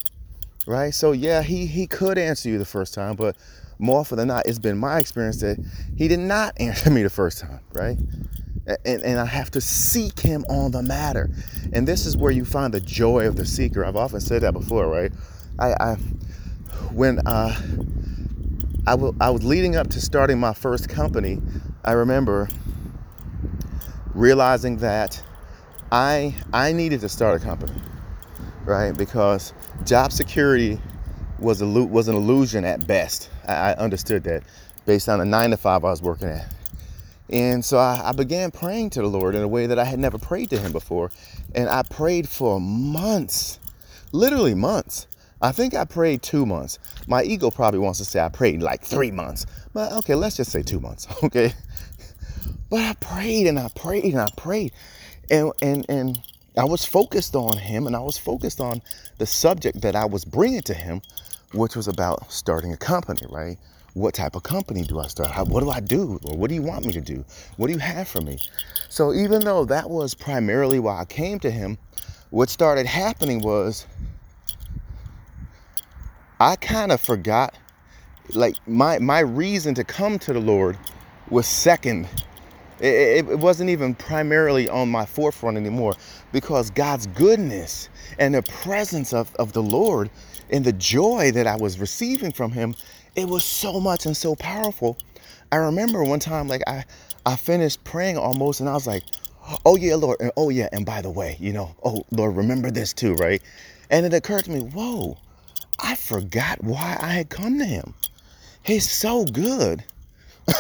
right 0.67 0.93
so 0.93 1.11
yeah 1.11 1.41
he 1.41 1.65
he 1.65 1.87
could 1.87 2.17
answer 2.17 2.49
you 2.49 2.57
the 2.57 2.65
first 2.65 2.93
time 2.93 3.15
but 3.15 3.35
more 3.77 3.99
often 3.99 4.17
than 4.17 4.27
not 4.27 4.45
it's 4.45 4.59
been 4.59 4.77
my 4.77 4.99
experience 4.99 5.41
that 5.41 5.57
he 5.97 6.07
did 6.07 6.19
not 6.19 6.53
answer 6.59 6.89
me 6.89 7.03
the 7.03 7.09
first 7.09 7.39
time 7.39 7.59
right 7.73 7.97
and, 8.67 9.03
and 9.03 9.19
I 9.19 9.25
have 9.25 9.51
to 9.51 9.61
seek 9.61 10.19
him 10.19 10.43
on 10.49 10.71
the 10.71 10.81
matter. 10.81 11.29
And 11.73 11.87
this 11.87 12.05
is 12.05 12.17
where 12.17 12.31
you 12.31 12.45
find 12.45 12.73
the 12.73 12.79
joy 12.79 13.27
of 13.27 13.35
the 13.35 13.45
seeker. 13.45 13.85
I've 13.85 13.95
often 13.95 14.19
said 14.19 14.41
that 14.41 14.53
before, 14.53 14.87
right? 14.87 15.11
I, 15.59 15.73
I 15.79 15.95
when 16.91 17.19
uh, 17.27 17.53
I, 18.87 18.91
w- 18.91 19.15
I 19.19 19.29
was 19.31 19.43
leading 19.43 19.75
up 19.75 19.89
to 19.89 20.01
starting 20.01 20.39
my 20.39 20.53
first 20.53 20.89
company, 20.89 21.41
I 21.83 21.93
remember 21.93 22.49
realizing 24.13 24.77
that 24.77 25.21
I 25.91 26.33
I 26.53 26.71
needed 26.71 27.01
to 27.01 27.09
start 27.09 27.41
a 27.41 27.43
company, 27.43 27.73
right? 28.65 28.95
Because 28.95 29.53
job 29.85 30.11
security 30.11 30.79
was 31.39 31.61
a 31.61 31.67
was 31.67 32.07
an 32.07 32.15
illusion 32.15 32.63
at 32.65 32.87
best. 32.87 33.29
I, 33.47 33.53
I 33.53 33.73
understood 33.75 34.23
that 34.23 34.43
based 34.85 35.09
on 35.09 35.19
the 35.19 35.25
nine 35.25 35.51
to 35.51 35.57
five 35.57 35.83
I 35.83 35.89
was 35.89 36.01
working 36.01 36.29
at. 36.29 36.47
And 37.29 37.65
so 37.65 37.77
I, 37.77 38.09
I, 38.09 38.11
began 38.11 38.51
praying 38.51 38.91
to 38.91 39.01
the 39.01 39.07
Lord 39.07 39.33
in 39.33 39.41
a 39.41 39.47
way 39.47 39.65
that 39.65 39.79
I 39.79 39.83
had 39.83 39.97
never 39.97 40.19
prayed 40.19 40.51
to 40.51 40.59
Him 40.59 40.71
before. 40.71 41.09
And 41.55 41.67
I 41.67 41.81
prayed 41.81 42.29
for 42.29 42.59
months, 42.59 43.59
literally 44.11 44.53
months. 44.53 45.07
I 45.45 45.51
think 45.51 45.75
I 45.75 45.85
prayed 45.85 46.23
two 46.23 46.43
months. 46.43 46.79
My 47.07 47.21
ego 47.21 47.51
probably 47.51 47.79
wants 47.79 47.99
to 47.99 48.05
say 48.05 48.19
I 48.19 48.29
prayed 48.29 48.63
like 48.63 48.81
three 48.81 49.11
months. 49.11 49.45
But 49.73 49.91
okay, 49.93 50.15
let's 50.15 50.37
just 50.37 50.51
say 50.51 50.63
two 50.63 50.79
months, 50.79 51.07
okay? 51.23 51.53
But 52.71 52.79
I 52.79 52.93
prayed 52.95 53.45
and 53.45 53.59
I 53.59 53.69
prayed 53.75 54.05
and 54.05 54.21
I 54.21 54.29
prayed. 54.35 54.71
And, 55.29 55.51
and, 55.61 55.85
and 55.87 56.19
I 56.57 56.65
was 56.65 56.83
focused 56.83 57.35
on 57.35 57.59
Him 57.59 57.85
and 57.85 57.95
I 57.95 57.99
was 57.99 58.17
focused 58.17 58.59
on 58.59 58.81
the 59.19 59.27
subject 59.27 59.81
that 59.81 59.95
I 59.95 60.05
was 60.05 60.25
bringing 60.25 60.63
to 60.63 60.73
Him, 60.73 61.03
which 61.53 61.75
was 61.75 61.87
about 61.87 62.31
starting 62.31 62.73
a 62.73 62.77
company, 62.77 63.21
right? 63.29 63.59
what 63.93 64.13
type 64.13 64.35
of 64.35 64.43
company 64.43 64.83
do 64.83 64.99
I 64.99 65.07
start? 65.07 65.31
How, 65.31 65.45
what 65.45 65.63
do 65.63 65.69
I 65.69 65.79
do? 65.79 66.19
Or 66.25 66.35
what 66.35 66.49
do 66.49 66.55
you 66.55 66.61
want 66.61 66.85
me 66.85 66.91
to 66.91 66.99
do? 66.99 67.23
What 67.55 67.67
do 67.67 67.73
you 67.73 67.79
have 67.79 68.09
for 68.09 68.19
me? 68.19 68.39
So 68.89 69.13
even 69.13 69.45
though 69.45 69.63
that 69.65 69.89
was 69.89 70.13
primarily 70.13 70.79
why 70.79 70.99
I 70.99 71.05
came 71.05 71.39
to 71.39 71.49
him, 71.49 71.77
what 72.29 72.49
started 72.49 72.85
happening 72.85 73.39
was 73.39 73.87
I 76.39 76.55
kind 76.57 76.91
of 76.91 77.01
forgot 77.01 77.55
like 78.33 78.55
my 78.67 78.99
my 78.99 79.19
reason 79.19 79.75
to 79.75 79.83
come 79.83 80.19
to 80.19 80.33
the 80.33 80.39
Lord 80.39 80.77
was 81.29 81.47
second. 81.47 82.07
It, 82.79 83.27
it, 83.29 83.39
wasn't 83.39 83.69
even 83.69 83.95
primarily 83.95 84.67
on 84.67 84.89
my 84.89 85.05
forefront 85.05 85.55
anymore 85.57 85.95
because 86.33 86.69
God's 86.71 87.07
goodness 87.07 87.89
and 88.19 88.35
the 88.35 88.43
presence 88.43 89.13
of, 89.13 89.33
of 89.35 89.53
the 89.53 89.63
Lord 89.63 90.09
and 90.49 90.65
the 90.65 90.73
joy 90.73 91.31
that 91.31 91.47
I 91.47 91.55
was 91.55 91.79
receiving 91.79 92.33
from 92.33 92.51
him 92.51 92.75
it 93.15 93.27
was 93.29 93.45
so 93.45 93.79
much 93.79 94.05
and 94.05 94.15
so 94.15 94.35
powerful. 94.35 94.97
I 95.51 95.57
remember 95.57 96.03
one 96.03 96.19
time, 96.19 96.47
like 96.49 96.61
I, 96.67 96.83
I 97.25 97.35
finished 97.37 97.83
praying 97.85 98.17
almost, 98.17 98.59
and 98.59 98.67
I 98.69 98.73
was 98.73 98.87
like, 98.87 99.03
"Oh 99.65 99.77
yeah, 99.77 99.95
Lord, 99.95 100.17
and 100.19 100.31
oh 100.35 100.49
yeah, 100.49 100.67
and 100.73 100.85
by 100.85 101.01
the 101.01 101.09
way, 101.09 101.37
you 101.39 101.53
know, 101.53 101.75
oh 101.83 102.05
Lord, 102.11 102.35
remember 102.35 102.71
this 102.71 102.93
too, 102.93 103.15
right?" 103.15 103.41
And 103.89 104.05
it 104.05 104.13
occurred 104.13 104.45
to 104.45 104.51
me, 104.51 104.59
"Whoa, 104.61 105.17
I 105.79 105.95
forgot 105.95 106.63
why 106.63 106.97
I 107.01 107.09
had 107.09 107.29
come 107.29 107.59
to 107.59 107.65
Him. 107.65 107.93
He's 108.63 108.89
so 108.89 109.25
good. 109.25 109.83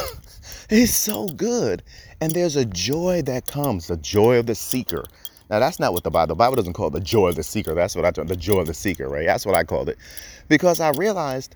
He's 0.69 0.95
so 0.95 1.27
good, 1.27 1.83
and 2.21 2.31
there's 2.31 2.55
a 2.55 2.65
joy 2.65 3.21
that 3.25 3.45
comes, 3.45 3.87
the 3.87 3.97
joy 3.97 4.37
of 4.37 4.45
the 4.45 4.55
seeker." 4.55 5.05
Now 5.49 5.59
that's 5.59 5.79
not 5.79 5.93
what 5.93 6.03
the 6.03 6.09
Bible. 6.09 6.27
The 6.27 6.35
Bible 6.35 6.55
doesn't 6.55 6.73
call 6.73 6.87
it 6.87 6.93
the 6.93 6.99
joy 6.99 7.29
of 7.29 7.35
the 7.35 7.43
seeker. 7.43 7.75
That's 7.75 7.95
what 7.95 8.05
I 8.05 8.11
the 8.11 8.35
joy 8.35 8.59
of 8.59 8.67
the 8.67 8.73
seeker, 8.73 9.07
right? 9.07 9.25
That's 9.25 9.45
what 9.45 9.55
I 9.55 9.63
called 9.63 9.89
it, 9.89 9.97
because 10.47 10.79
I 10.79 10.89
realized 10.91 11.55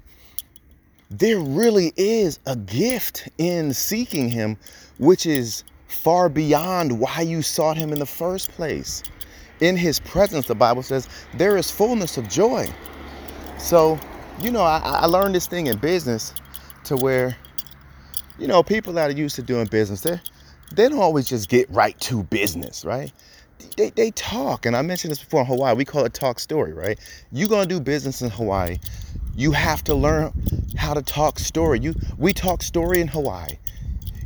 there 1.09 1.39
really 1.39 1.91
is 1.97 2.39
a 2.45 2.55
gift 2.55 3.29
in 3.39 3.73
seeking 3.73 4.29
him, 4.29 4.57
which 4.99 5.25
is 5.25 5.63
far 5.87 6.29
beyond 6.29 6.99
why 6.99 7.21
you 7.21 7.41
sought 7.41 7.77
him 7.77 7.91
in 7.91 7.99
the 7.99 8.05
first 8.05 8.51
place. 8.51 9.01
In 9.59 9.75
his 9.75 9.99
presence, 9.99 10.47
the 10.47 10.55
Bible 10.55 10.83
says, 10.83 11.09
there 11.33 11.57
is 11.57 11.69
fullness 11.71 12.17
of 12.17 12.29
joy. 12.29 12.69
So, 13.59 13.99
you 14.41 14.51
know, 14.51 14.63
I, 14.63 14.79
I 14.79 15.05
learned 15.07 15.35
this 15.35 15.47
thing 15.47 15.67
in 15.67 15.79
business 15.79 16.35
to 16.85 16.97
where, 16.97 17.37
you 18.37 18.47
know, 18.47 18.63
people 18.63 18.93
that 18.93 19.09
are 19.11 19.13
used 19.13 19.37
to 19.37 19.43
doing 19.43 19.67
business, 19.67 20.01
they 20.01 20.21
they 20.71 20.89
don't 20.89 20.99
always 20.99 21.27
just 21.27 21.49
get 21.49 21.69
right 21.71 21.99
to 22.01 22.23
business, 22.23 22.85
right? 22.85 23.13
They, 23.77 23.91
they 23.91 24.11
talk, 24.11 24.65
and 24.65 24.75
I 24.77 24.83
mentioned 24.83 25.11
this 25.11 25.19
before 25.19 25.41
in 25.41 25.47
Hawaii. 25.47 25.75
We 25.75 25.85
call 25.85 26.05
it 26.05 26.13
talk 26.13 26.39
story, 26.39 26.73
right? 26.73 26.99
You're 27.31 27.49
gonna 27.49 27.67
do 27.67 27.81
business 27.81 28.21
in 28.23 28.31
Hawaii 28.31 28.77
you 29.35 29.53
have 29.53 29.83
to 29.85 29.95
learn 29.95 30.33
how 30.77 30.93
to 30.93 31.01
talk 31.01 31.39
story. 31.39 31.79
You 31.81 31.95
we 32.17 32.33
talk 32.33 32.63
story 32.63 33.01
in 33.01 33.07
Hawaii. 33.09 33.57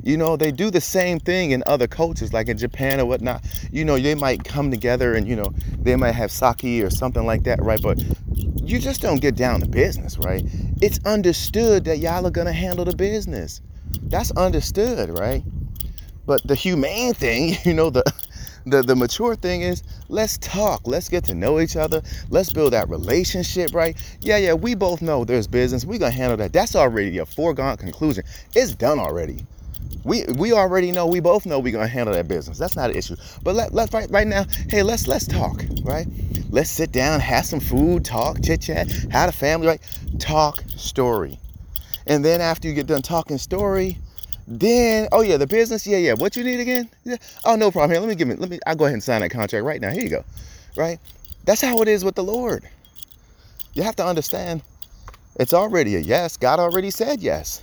You 0.04 0.18
know, 0.18 0.36
they 0.36 0.52
do 0.52 0.70
the 0.70 0.82
same 0.82 1.20
thing 1.20 1.52
in 1.52 1.64
other 1.66 1.88
cultures, 1.88 2.34
like 2.34 2.50
in 2.50 2.58
Japan 2.58 3.00
or 3.00 3.06
whatnot. 3.06 3.44
You 3.72 3.86
know, 3.86 3.98
they 3.98 4.16
might 4.16 4.44
come 4.44 4.70
together 4.70 5.16
and, 5.16 5.28
you 5.28 5.36
know, 5.36 5.54
they 5.80 5.96
might 5.96 6.12
have 6.12 6.32
sake 6.32 6.84
or 6.84 6.90
something 6.90 7.26
like 7.26 7.44
that, 7.44 7.62
right? 7.62 7.82
But 7.82 8.04
you 8.64 8.80
just 8.80 9.02
don't 9.02 9.22
get 9.22 9.36
down 9.36 9.62
to 9.62 9.68
business, 9.68 10.18
right? 10.18 10.44
It's 10.82 11.00
understood 11.06 11.86
that 11.86 12.00
y'all 12.00 12.26
are 12.28 12.32
going 12.32 12.48
to 12.48 12.54
handle 12.54 12.86
the 12.86 12.96
business. 12.96 13.62
That's 14.04 14.32
understood, 14.32 15.18
right? 15.18 15.42
But 16.26 16.46
the 16.46 16.56
humane 16.56 17.14
thing, 17.26 17.56
you 17.64 17.74
know, 17.74 17.90
the 17.90 18.04
the, 18.66 18.82
the 18.82 18.96
mature 18.96 19.36
thing 19.36 19.62
is 19.62 19.84
let's 20.08 20.38
talk 20.38 20.82
let's 20.86 21.10
get 21.10 21.26
to 21.26 21.36
know 21.36 21.60
each 21.60 21.76
other 21.76 22.02
let's 22.30 22.52
build 22.52 22.72
that 22.72 22.88
relationship 22.90 23.74
right 23.74 23.98
yeah 24.22 24.38
yeah 24.38 24.54
we 24.54 24.74
both 24.74 25.02
know 25.02 25.26
there's 25.26 25.48
business 25.48 25.84
we're 25.84 26.00
gonna 26.00 26.12
handle 26.12 26.38
that 26.38 26.54
that's 26.54 26.74
already 26.74 27.18
a 27.18 27.26
foregone 27.26 27.76
conclusion 27.76 28.24
it's 28.56 28.74
done 28.74 29.00
already 29.00 29.46
we 30.04 30.26
we 30.38 30.52
already 30.52 30.92
know 30.92 31.08
we 31.08 31.20
both 31.20 31.46
know 31.46 31.60
we're 31.60 31.72
gonna 31.72 31.88
handle 31.88 32.14
that 32.14 32.28
business 32.28 32.58
that's 32.58 32.76
not 32.76 32.90
an 32.90 32.96
issue 32.96 33.16
but 33.42 33.56
let, 33.56 33.74
let's 33.74 33.94
right, 33.94 34.10
right 34.10 34.28
now 34.28 34.46
hey 34.70 34.84
let's 34.84 35.08
let's 35.08 35.28
talk 35.28 35.64
right 35.84 36.08
let's 36.50 36.70
sit 36.70 36.92
down 36.92 37.20
have 37.20 37.46
some 37.46 37.60
food 37.60 38.04
talk 38.04 38.42
chit 38.44 38.62
chat 38.62 38.90
have 39.12 39.30
a 39.30 39.32
family 39.32 39.68
right 39.68 39.82
talk 40.20 40.64
story 40.76 41.40
and 42.06 42.24
then 42.24 42.42
after 42.42 42.68
you 42.68 42.74
get 42.74 42.88
done 42.88 43.02
talking 43.02 43.38
story 43.38 43.98
then, 44.48 45.08
oh 45.12 45.22
yeah, 45.22 45.38
the 45.38 45.48
business, 45.48 45.88
yeah, 45.88 45.98
yeah. 45.98 46.14
What 46.14 46.36
you 46.36 46.44
need 46.44 46.60
again? 46.60 46.90
Yeah. 47.06 47.16
Oh, 47.46 47.56
no 47.56 47.72
problem. 47.72 47.92
Here, 47.92 48.00
let 48.00 48.10
me 48.10 48.16
give 48.16 48.28
me. 48.28 48.36
Let 48.36 48.50
me. 48.50 48.60
I'll 48.68 48.76
go 48.76 48.86
ahead 48.86 48.94
and 48.94 49.04
sign 49.04 49.22
that 49.22 49.30
contract 49.30 49.64
right 49.64 49.80
now. 49.80 49.90
Here 49.90 50.04
you 50.04 50.10
go. 50.10 50.26
Right. 50.76 51.00
That's 51.46 51.62
how 51.62 51.82
it 51.82 51.88
is 51.88 52.04
with 52.04 52.16
the 52.16 52.24
Lord. 52.24 52.68
You 53.74 53.84
have 53.84 53.96
to 53.98 54.06
understand. 54.06 54.62
It's 55.40 55.54
already 55.54 55.96
a 55.96 56.00
yes. 56.00 56.38
God 56.38 56.60
already 56.60 56.92
said 56.92 57.22
yes. 57.22 57.62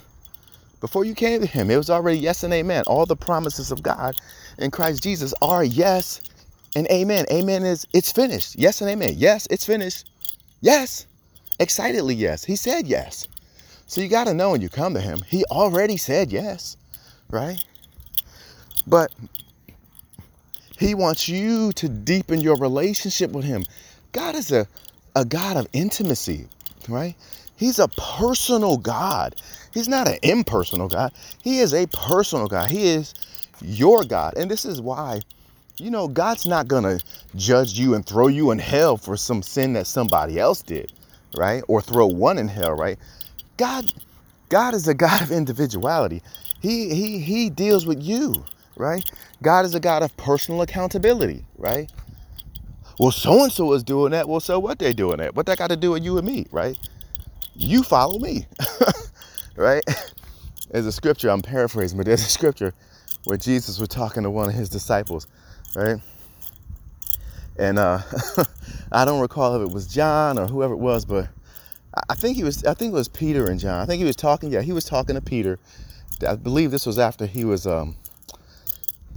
Before 0.81 1.05
you 1.05 1.15
came 1.15 1.41
to 1.41 1.47
Him, 1.47 1.71
it 1.71 1.77
was 1.77 1.91
already 1.91 2.19
yes 2.19 2.43
and 2.43 2.53
amen. 2.53 2.85
All 2.87 3.07
the 3.07 3.17
promises 3.17 3.71
of 3.71 3.83
God 3.83 4.17
in 4.59 4.71
Christ 4.71 5.03
Jesus 5.03 5.35
are 5.43 5.63
yes 5.63 6.21
and 6.75 6.87
amen. 6.89 7.27
Amen 7.31 7.65
is 7.65 7.87
it's 7.93 8.13
finished. 8.13 8.59
Yes 8.59 8.81
and 8.81 8.91
amen. 8.91 9.15
Yes, 9.17 9.47
it's 9.51 9.65
finished. 9.65 10.09
Yes. 10.61 11.07
Excitedly, 11.59 12.15
yes. 12.15 12.45
He 12.45 12.57
said 12.57 12.87
yes. 12.87 13.29
So 13.87 14.01
you 14.01 14.09
got 14.09 14.25
to 14.29 14.35
know 14.35 14.51
when 14.51 14.61
you 14.61 14.69
come 14.69 14.95
to 14.95 15.01
him, 15.01 15.21
he 15.27 15.45
already 15.51 15.97
said 15.97 16.33
yes, 16.33 16.77
right? 17.29 17.63
But 18.87 19.13
he 20.79 20.95
wants 20.95 21.29
you 21.29 21.73
to 21.73 21.89
deepen 21.89 22.41
your 22.41 22.57
relationship 22.57 23.33
with 23.33 23.45
him. 23.45 23.65
God 24.13 24.37
is 24.37 24.53
a, 24.53 24.67
a 25.15 25.25
God 25.25 25.57
of 25.57 25.67
intimacy, 25.73 26.47
right? 26.89 27.17
He's 27.61 27.79
a 27.79 27.89
personal 27.89 28.79
God. 28.79 29.37
He's 29.75 29.87
not 29.87 30.09
an 30.09 30.17
impersonal 30.23 30.89
God. 30.89 31.13
He 31.43 31.59
is 31.59 31.75
a 31.75 31.87
personal 31.89 32.49
God. 32.49 32.71
He 32.71 32.89
is 32.89 33.13
your 33.61 34.03
God. 34.03 34.35
And 34.39 34.51
this 34.51 34.65
is 34.65 34.81
why, 34.81 35.21
you 35.77 35.91
know, 35.91 36.09
God's 36.09 36.47
not 36.47 36.69
going 36.69 36.85
to 36.85 37.05
judge 37.37 37.79
you 37.79 37.95
and 37.95 38.05
throw 38.05 38.29
you 38.29 38.51
in 38.51 38.59
hell 38.59 38.97
for 38.97 39.15
some 39.15 39.43
sin 39.43 39.75
that 39.75 39.87
somebody 39.87 40.39
else 40.39 40.63
did, 40.63 40.91
right? 41.37 41.63
Or 41.69 41.83
throw 41.83 42.07
one 42.07 42.39
in 42.39 42.49
hell, 42.49 42.73
right? 42.73 42.99
God, 43.59 43.93
God 44.49 44.73
is 44.73 44.89
a 44.89 44.95
God 44.95 45.21
of 45.21 45.31
individuality. 45.31 46.23
He 46.61 46.95
he 46.95 47.19
he 47.19 47.51
deals 47.51 47.87
with 47.87 48.03
you, 48.03 48.43
right? 48.77 49.05
God 49.43 49.67
is 49.67 49.75
a 49.75 49.81
God 49.81 50.03
of 50.03 50.17
personal 50.17 50.63
accountability, 50.63 51.45
right? 51.59 51.91
Well, 52.99 53.13
so 53.13 53.45
and 53.45 53.53
so 53.53 53.73
is 53.75 53.83
doing 53.83 54.13
that. 54.13 54.29
Well, 54.31 54.41
so 54.41 54.59
what 54.59 54.79
they 54.79 54.95
doing 54.95 55.19
that? 55.19 55.35
What 55.35 55.45
that 55.47 55.59
got 55.59 55.69
to 55.69 55.77
do 55.77 55.91
with 55.93 56.05
you 56.05 56.17
and 56.19 56.27
me, 56.27 56.47
right? 56.51 56.79
You 57.57 57.83
follow 57.83 58.19
me, 58.19 58.47
right? 59.57 59.85
There's 60.71 60.87
a 60.87 60.93
scripture 60.93 61.31
I'm 61.31 61.43
paraphrasing, 61.43 61.97
but 61.99 62.07
there's 62.07 62.23
a 62.23 62.31
scripture 62.31 62.75
where 63.25 63.37
Jesus 63.37 63.79
was 63.79 63.89
talking 63.89 64.23
to 64.25 64.31
one 64.31 64.49
of 64.49 64.55
his 64.55 64.69
disciples, 64.69 65.27
right? 65.77 66.01
and 67.59 67.79
uh, 67.79 68.01
I 68.93 69.05
don't 69.05 69.21
recall 69.21 69.57
if 69.57 69.69
it 69.69 69.73
was 69.73 69.87
John 69.87 70.39
or 70.39 70.47
whoever 70.47 70.75
it 70.75 70.79
was, 70.79 71.05
but 71.05 71.29
I 72.09 72.15
think 72.15 72.37
he 72.37 72.45
was. 72.45 72.65
I 72.65 72.75
think 72.75 72.93
it 72.93 72.97
was 72.97 73.09
Peter 73.09 73.51
and 73.51 73.61
John. 73.61 73.81
I 73.81 73.87
think 73.87 73.99
he 73.99 74.05
was 74.05 74.17
talking. 74.17 74.51
Yeah, 74.53 74.63
he 74.63 74.73
was 74.73 74.85
talking 74.85 75.15
to 75.15 75.21
Peter. 75.21 75.59
I 76.27 76.37
believe 76.37 76.71
this 76.71 76.87
was 76.87 76.99
after 76.99 77.27
he 77.27 77.45
was, 77.45 77.67
um, 77.67 77.97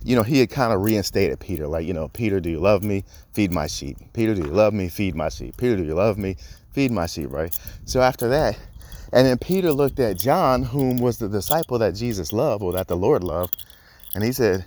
you 0.04 0.16
know, 0.16 0.24
he 0.24 0.40
had 0.40 0.50
kind 0.50 0.74
of 0.74 0.82
reinstated 0.82 1.40
Peter. 1.40 1.68
Like, 1.68 1.86
you 1.86 1.94
know, 1.94 2.08
Peter, 2.10 2.40
do 2.40 2.50
you 2.50 2.60
love 2.60 2.84
me? 2.84 3.04
Feed 3.34 3.52
my 3.52 3.68
sheep. 3.68 3.98
Peter, 4.14 4.36
do 4.36 4.42
you 4.42 4.52
love 4.52 4.74
me? 4.74 4.90
Feed 4.90 5.16
my 5.16 5.30
sheep. 5.30 5.58
Peter, 5.58 5.76
do 5.78 5.84
you 5.84 5.96
love 5.96 6.18
me? 6.18 6.38
Feed 6.74 6.92
my 6.92 7.08
sheep. 7.08 7.32
Right. 7.32 7.58
So 7.86 8.02
after 8.02 8.30
that, 8.30 8.58
and 9.14 9.28
then 9.28 9.38
Peter 9.40 9.72
looked 9.74 10.00
at 10.00 10.18
John, 10.18 10.64
whom 10.64 10.98
was 11.00 11.20
the 11.20 11.30
disciple 11.30 11.80
that 11.80 11.96
Jesus 11.96 12.34
loved, 12.34 12.64
or 12.64 12.74
that 12.74 12.88
the 12.88 12.98
Lord 12.98 13.24
loved, 13.24 13.66
and 14.16 14.24
he 14.24 14.32
said, 14.34 14.66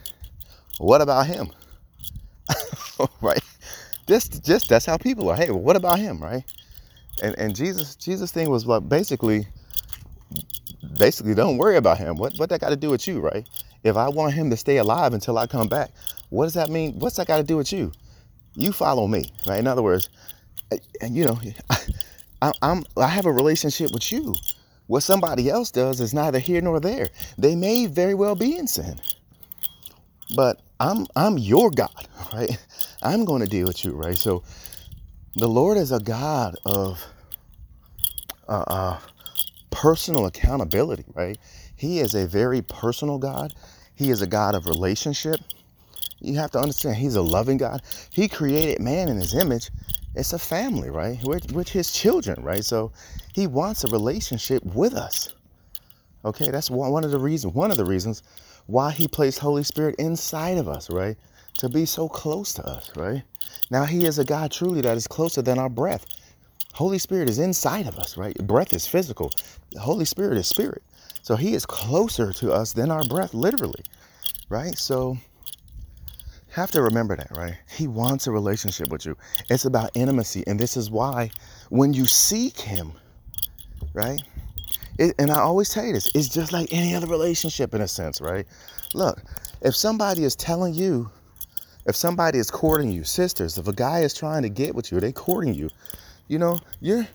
"What 0.79 1.03
about 1.03 1.27
him?" 1.27 1.51
right? 3.23 3.43
Just, 4.09 4.45
just 4.45 4.69
that's 4.69 4.87
how 4.87 4.99
people 4.99 5.31
are. 5.31 5.37
Hey, 5.37 5.51
well, 5.51 5.61
what 5.61 5.77
about 5.77 5.99
him? 5.99 6.21
Right? 6.23 6.45
and 7.23 7.37
and 7.39 7.57
Jesus 7.57 7.97
Jesus 7.97 8.33
thing 8.33 8.51
was 8.51 8.67
like 8.67 8.89
basically 8.89 9.47
basically 10.99 11.35
don't 11.35 11.59
worry 11.59 11.77
about 11.77 11.99
him. 11.99 12.17
What 12.17 12.35
what 12.39 12.49
that 12.51 12.61
got 12.61 12.71
to 12.71 12.77
do 12.77 12.91
with 12.91 13.07
you, 13.07 13.21
right? 13.21 13.49
If 13.85 13.97
I 13.97 14.09
want 14.09 14.35
him 14.35 14.51
to 14.51 14.57
stay 14.57 14.79
alive 14.79 15.13
until 15.15 15.39
I 15.39 15.47
come 15.47 15.69
back, 15.69 15.91
what 16.31 16.45
does 16.45 16.55
that 16.55 16.71
mean? 16.71 16.99
What's 16.99 17.17
that 17.17 17.27
got 17.27 17.39
to 17.39 17.45
do 17.45 17.57
with 17.57 17.73
you? 17.73 17.93
You 18.57 18.73
follow 18.73 19.07
me, 19.07 19.33
right? 19.47 19.59
In 19.61 19.67
other 19.67 19.83
words, 19.83 20.09
and 21.01 21.17
you 21.17 21.27
know, 21.27 21.41
I, 22.43 22.53
I'm 22.63 22.85
I 22.97 23.09
have 23.09 23.27
a 23.27 23.33
relationship 23.33 23.93
with 23.93 24.13
you. 24.13 24.35
What 24.87 25.03
somebody 25.03 25.51
else 25.51 25.71
does 25.71 26.01
is 26.01 26.15
neither 26.15 26.39
here 26.39 26.61
nor 26.61 26.81
there. 26.81 27.09
They 27.39 27.57
may 27.57 27.87
very 27.87 28.15
well 28.15 28.35
be 28.37 28.57
in 28.59 28.67
sin, 28.67 29.01
but 30.37 30.63
I'm 30.81 31.07
I'm 31.17 31.39
your 31.39 31.71
God, 31.71 32.09
right? 32.35 32.57
I'm 33.03 33.25
going 33.25 33.43
to 33.43 33.49
deal 33.49 33.67
with 33.67 33.85
you, 33.85 33.93
right? 33.93 34.17
So 34.19 34.45
the 35.37 35.49
Lord 35.49 35.77
is 35.79 35.93
a 35.93 36.01
God 36.01 36.57
of 36.67 37.05
uh, 38.49 38.65
uh, 38.67 38.99
personal 39.71 40.27
accountability, 40.27 41.05
right? 41.15 41.39
He 41.77 42.01
is 42.01 42.15
a 42.15 42.27
very 42.27 42.63
personal 42.63 43.19
God. 43.19 43.55
He 43.95 44.11
is 44.11 44.23
a 44.23 44.27
God 44.27 44.55
of 44.55 44.67
relationship. 44.67 45.41
You 46.21 46.37
have 46.39 46.51
to 46.53 46.59
understand, 46.59 46.97
He's 46.97 47.17
a 47.17 47.23
loving 47.23 47.59
God. 47.59 47.83
He 48.13 48.29
created 48.29 48.81
man 48.81 49.09
in 49.09 49.19
His 49.19 49.35
image. 49.35 49.71
It's 50.17 50.33
a 50.33 50.39
family, 50.39 50.91
right? 50.91 51.23
We're, 51.23 51.41
we're 51.53 51.65
His 51.65 51.93
children, 51.93 52.43
right? 52.43 52.65
So 52.65 52.93
He 53.35 53.47
wants 53.47 53.85
a 53.85 53.89
relationship 53.89 54.65
with 54.65 54.95
us. 54.95 55.35
Okay, 56.25 56.51
that's 56.51 56.71
one 56.71 57.05
of 57.05 57.11
the 57.11 57.19
reasons. 57.19 57.55
One 57.55 57.71
of 57.71 57.77
the 57.77 57.85
reasons 57.85 58.23
why 58.67 58.91
He 58.93 59.07
placed 59.07 59.39
Holy 59.39 59.63
Spirit 59.63 59.95
inside 59.99 60.59
of 60.59 60.69
us, 60.69 60.91
right? 60.91 61.17
To 61.59 61.69
be 61.69 61.85
so 61.85 62.09
close 62.09 62.53
to 62.55 62.67
us, 62.67 62.91
right? 62.97 63.23
Now, 63.71 63.85
He 63.85 64.07
is 64.07 64.19
a 64.19 64.25
God 64.25 64.51
truly 64.51 64.81
that 64.81 64.97
is 64.97 65.07
closer 65.07 65.43
than 65.43 65.59
our 65.59 65.69
breath. 65.69 66.07
Holy 66.73 66.99
Spirit 66.99 67.29
is 67.29 67.39
inside 67.39 67.87
of 67.87 67.99
us, 67.99 68.17
right? 68.17 68.37
Breath 68.47 68.73
is 68.73 68.87
physical. 68.87 69.31
The 69.73 69.81
Holy 69.81 70.05
Spirit 70.05 70.39
is 70.39 70.47
spirit. 70.47 70.83
So 71.23 71.37
He 71.37 71.55
is 71.55 71.67
closer 71.67 72.33
to 72.35 72.53
us 72.53 72.73
than 72.73 72.91
our 72.91 73.05
breath, 73.05 73.35
literally, 73.35 73.85
right? 74.49 74.77
So, 74.79 75.19
have 76.57 76.71
to 76.73 76.83
remember 76.83 77.17
that, 77.17 77.29
right? 77.37 77.55
He 77.71 77.87
wants 77.87 78.27
a 78.27 78.31
relationship 78.31 78.89
with 78.89 79.07
you. 79.07 79.17
It's 79.51 79.65
about 79.65 79.91
intimacy. 79.95 80.43
And 80.47 80.59
this 80.59 80.77
is 80.77 80.91
why 80.91 81.31
when 81.69 81.93
you 81.93 82.07
seek 82.07 82.59
Him, 82.59 82.93
right? 83.93 84.23
It, 84.99 85.15
and 85.19 85.31
I 85.31 85.41
always 85.41 85.69
tell 85.69 85.85
you 85.85 85.93
this, 85.93 86.11
it's 86.15 86.29
just 86.29 86.53
like 86.53 86.69
any 86.73 86.95
other 86.95 87.07
relationship 87.07 87.75
in 87.75 87.83
a 87.83 87.89
sense, 87.89 88.21
right? 88.21 88.47
Look, 88.95 89.23
if 89.61 89.77
somebody 89.77 90.25
is 90.25 90.35
telling 90.35 90.75
you 90.75 91.11
if 91.87 91.95
somebody 91.95 92.39
is 92.39 92.51
courting 92.51 92.91
you, 92.91 93.05
sisters, 93.05 93.59
if 93.59 93.69
a 93.69 93.73
guy 93.73 94.01
is 94.01 94.13
trying 94.13 94.43
to 94.43 94.49
get 94.49 94.75
with 94.75 94.91
you, 94.91 94.99
they 94.99 95.13
courting 95.13 95.55
you, 95.55 95.71
you 96.27 96.39
know, 96.39 96.59
you're 96.81 97.07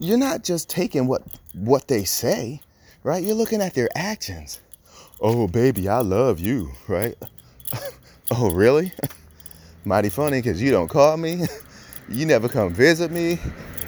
you're 0.00 0.18
not 0.18 0.42
just 0.42 0.68
taking 0.68 1.06
what 1.06 1.22
what 1.52 1.86
they 1.86 2.02
say, 2.04 2.60
right? 3.04 3.22
You're 3.22 3.36
looking 3.36 3.62
at 3.62 3.74
their 3.74 3.88
actions. 3.94 4.60
Oh, 5.20 5.46
baby, 5.46 5.88
I 5.88 6.00
love 6.00 6.40
you, 6.40 6.72
right? 6.88 7.16
oh, 8.30 8.50
really? 8.50 8.92
Mighty 9.84 10.08
funny 10.08 10.38
because 10.38 10.60
you 10.60 10.70
don't 10.70 10.88
call 10.88 11.16
me. 11.16 11.46
you 12.08 12.26
never 12.26 12.48
come 12.48 12.72
visit 12.72 13.10
me. 13.10 13.38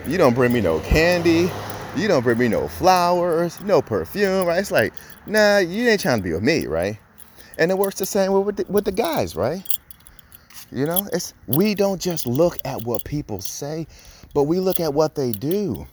You 0.06 0.18
don't 0.18 0.34
bring 0.34 0.52
me 0.52 0.60
no 0.60 0.80
candy. 0.80 1.50
You 1.96 2.08
don't 2.08 2.22
bring 2.22 2.38
me 2.38 2.48
no 2.48 2.68
flowers, 2.68 3.60
no 3.62 3.82
perfume, 3.82 4.46
right? 4.46 4.60
It's 4.60 4.70
like, 4.70 4.94
nah, 5.26 5.58
you 5.58 5.88
ain't 5.88 6.00
trying 6.00 6.18
to 6.18 6.22
be 6.22 6.32
with 6.32 6.42
me, 6.42 6.66
right? 6.66 6.98
And 7.58 7.70
it 7.70 7.76
works 7.76 7.98
the 7.98 8.06
same 8.06 8.32
way 8.32 8.40
with 8.40 8.56
the, 8.56 8.64
with 8.68 8.84
the 8.84 8.92
guys, 8.92 9.34
right? 9.34 9.62
You 10.72 10.86
know, 10.86 11.06
it's 11.12 11.34
we 11.46 11.74
don't 11.74 12.00
just 12.00 12.26
look 12.26 12.56
at 12.64 12.82
what 12.84 13.04
people 13.04 13.40
say, 13.40 13.86
but 14.32 14.44
we 14.44 14.60
look 14.60 14.78
at 14.78 14.94
what 14.94 15.16
they 15.16 15.32
do. 15.32 15.86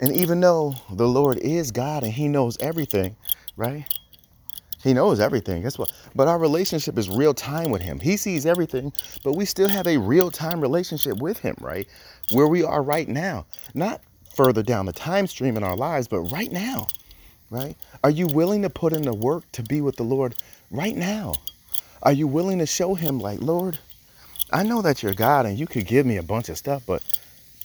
And 0.00 0.12
even 0.12 0.40
though 0.40 0.74
the 0.90 1.08
Lord 1.08 1.38
is 1.38 1.70
God 1.70 2.04
and 2.04 2.12
He 2.12 2.28
knows 2.28 2.56
everything, 2.60 3.16
right? 3.56 3.84
He 4.84 4.92
knows 4.92 5.18
everything. 5.18 5.62
Guess 5.62 5.78
what? 5.78 5.90
But 6.14 6.28
our 6.28 6.38
relationship 6.38 6.98
is 6.98 7.08
real 7.08 7.32
time 7.32 7.70
with 7.70 7.80
Him. 7.80 7.98
He 7.98 8.18
sees 8.18 8.44
everything, 8.44 8.92
but 9.24 9.32
we 9.32 9.46
still 9.46 9.68
have 9.68 9.86
a 9.86 9.96
real 9.96 10.30
time 10.30 10.60
relationship 10.60 11.16
with 11.16 11.38
Him, 11.38 11.56
right? 11.58 11.88
Where 12.32 12.46
we 12.46 12.62
are 12.62 12.82
right 12.82 13.08
now. 13.08 13.46
Not 13.72 14.02
further 14.34 14.62
down 14.62 14.84
the 14.84 14.92
time 14.92 15.26
stream 15.26 15.56
in 15.56 15.64
our 15.64 15.74
lives, 15.74 16.06
but 16.06 16.20
right 16.20 16.52
now, 16.52 16.86
right? 17.48 17.74
Are 18.04 18.10
you 18.10 18.26
willing 18.26 18.60
to 18.60 18.68
put 18.68 18.92
in 18.92 19.02
the 19.02 19.14
work 19.14 19.50
to 19.52 19.62
be 19.62 19.80
with 19.80 19.96
the 19.96 20.02
Lord 20.02 20.34
right 20.70 20.94
now? 20.94 21.32
Are 22.02 22.12
you 22.12 22.26
willing 22.26 22.58
to 22.58 22.66
show 22.66 22.94
him, 22.94 23.18
like, 23.18 23.40
Lord, 23.40 23.78
I 24.52 24.64
know 24.64 24.82
that 24.82 25.02
you're 25.02 25.14
God 25.14 25.46
and 25.46 25.58
you 25.58 25.66
could 25.66 25.86
give 25.86 26.04
me 26.04 26.18
a 26.18 26.22
bunch 26.22 26.50
of 26.50 26.58
stuff, 26.58 26.82
but 26.86 27.02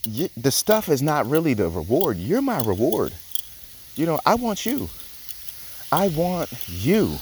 you, 0.05 0.29
the 0.37 0.51
stuff 0.51 0.87
is 0.87 1.01
not 1.01 1.29
really 1.29 1.53
the 1.53 1.67
reward. 1.67 2.15
You're 2.15 2.41
my 2.41 2.61
reward. 2.61 3.11
You 3.95 4.05
know, 4.05 4.21
I 4.25 4.35
want 4.35 4.65
you. 4.65 4.87
I 5.91 6.09
want 6.09 6.49
you. 6.67 7.17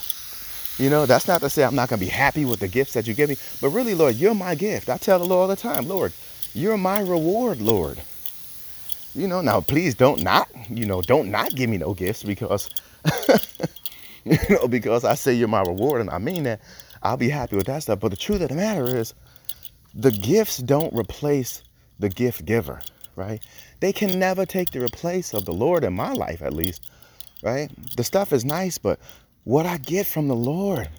You 0.77 0.89
know, 0.89 1.05
that's 1.05 1.27
not 1.27 1.41
to 1.41 1.49
say 1.49 1.63
I'm 1.63 1.75
not 1.75 1.89
going 1.89 1.99
to 1.99 2.05
be 2.05 2.11
happy 2.11 2.45
with 2.45 2.59
the 2.59 2.67
gifts 2.67 2.93
that 2.93 3.07
you 3.07 3.13
give 3.13 3.29
me, 3.29 3.37
but 3.61 3.69
really, 3.69 3.95
Lord, 3.95 4.15
you're 4.15 4.35
my 4.35 4.55
gift. 4.55 4.89
I 4.89 4.97
tell 4.97 5.19
the 5.19 5.25
Lord 5.25 5.41
all 5.41 5.47
the 5.47 5.55
time, 5.55 5.87
Lord, 5.87 6.13
you're 6.53 6.77
my 6.77 6.99
reward, 6.99 7.61
Lord. 7.61 8.01
You 9.15 9.27
know, 9.27 9.41
now 9.41 9.61
please 9.61 9.95
don't 9.95 10.21
not, 10.21 10.49
you 10.69 10.85
know, 10.85 11.01
don't 11.01 11.31
not 11.31 11.55
give 11.55 11.69
me 11.69 11.77
no 11.77 11.93
gifts 11.95 12.23
because, 12.23 12.69
you 14.25 14.37
know, 14.49 14.67
because 14.67 15.03
I 15.03 15.15
say 15.15 15.33
you're 15.33 15.47
my 15.47 15.61
reward 15.63 16.01
and 16.01 16.09
I 16.09 16.19
mean 16.19 16.43
that. 16.43 16.61
I'll 17.03 17.17
be 17.17 17.29
happy 17.29 17.55
with 17.55 17.67
that 17.67 17.83
stuff. 17.83 17.99
But 17.99 18.09
the 18.09 18.17
truth 18.17 18.41
of 18.41 18.49
the 18.49 18.55
matter 18.55 18.85
is, 18.95 19.13
the 19.93 20.11
gifts 20.11 20.57
don't 20.57 20.93
replace 20.93 21.63
the 21.99 22.09
gift 22.09 22.45
giver, 22.45 22.81
right? 23.15 23.41
They 23.79 23.93
can 23.93 24.19
never 24.19 24.45
take 24.45 24.71
the 24.71 24.81
replace 24.81 25.33
of 25.33 25.45
the 25.45 25.53
Lord 25.53 25.83
in 25.83 25.93
my 25.93 26.13
life, 26.13 26.41
at 26.41 26.53
least, 26.53 26.89
right? 27.41 27.69
The 27.95 28.03
stuff 28.03 28.33
is 28.33 28.45
nice, 28.45 28.77
but 28.77 28.99
what 29.43 29.65
I 29.65 29.77
get 29.77 30.05
from 30.05 30.27
the 30.27 30.35
Lord, 30.35 30.89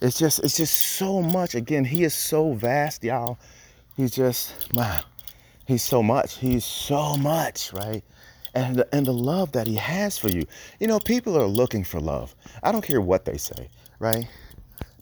it's 0.00 0.18
just, 0.18 0.38
it's 0.40 0.56
just 0.56 0.76
so 0.76 1.20
much. 1.20 1.54
Again, 1.54 1.84
He 1.84 2.04
is 2.04 2.14
so 2.14 2.52
vast, 2.54 3.04
y'all. 3.04 3.38
He's 3.96 4.14
just, 4.14 4.72
wow, 4.74 5.00
He's 5.66 5.82
so 5.82 6.02
much. 6.02 6.36
He's 6.36 6.64
so 6.64 7.16
much, 7.16 7.72
right? 7.72 8.02
And 8.54 8.76
the, 8.76 8.88
and 8.94 9.04
the 9.04 9.12
love 9.12 9.52
that 9.52 9.66
He 9.66 9.74
has 9.74 10.16
for 10.16 10.28
you. 10.28 10.46
You 10.80 10.86
know, 10.86 10.98
people 10.98 11.36
are 11.36 11.46
looking 11.46 11.84
for 11.84 12.00
love. 12.00 12.34
I 12.62 12.72
don't 12.72 12.84
care 12.84 13.00
what 13.00 13.24
they 13.24 13.36
say, 13.36 13.68
right? 13.98 14.26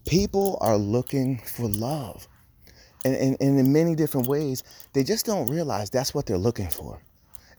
People 0.06 0.58
are 0.60 0.76
looking 0.76 1.38
for 1.38 1.68
love. 1.68 2.26
And, 3.04 3.14
and, 3.14 3.36
and, 3.40 3.60
in 3.60 3.72
many 3.72 3.94
different 3.94 4.26
ways, 4.26 4.64
they 4.92 5.04
just 5.04 5.26
don't 5.26 5.46
realize 5.46 5.90
that's 5.90 6.12
what 6.12 6.26
they're 6.26 6.36
looking 6.36 6.68
for. 6.68 6.98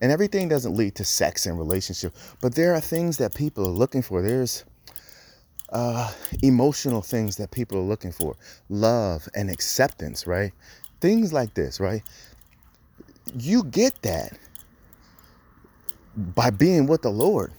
And 0.00 0.12
everything 0.12 0.48
doesn't 0.48 0.76
lead 0.76 0.94
to 0.96 1.04
sex 1.04 1.46
and 1.46 1.58
relationship, 1.58 2.14
but 2.40 2.54
there 2.54 2.74
are 2.74 2.80
things 2.80 3.16
that 3.18 3.34
people 3.34 3.66
are 3.66 3.72
looking 3.72 4.02
for. 4.02 4.22
There's 4.22 4.64
uh, 5.70 6.12
emotional 6.42 7.02
things 7.02 7.36
that 7.36 7.50
people 7.50 7.78
are 7.78 7.82
looking 7.82 8.12
for 8.12 8.36
love 8.68 9.28
and 9.34 9.50
acceptance, 9.50 10.26
right? 10.26 10.52
Things 11.00 11.32
like 11.32 11.54
this, 11.54 11.80
right? 11.80 12.02
You 13.38 13.64
get 13.64 14.00
that 14.02 14.38
by 16.16 16.50
being 16.50 16.86
with 16.86 17.02
the 17.02 17.10
Lord, 17.10 17.52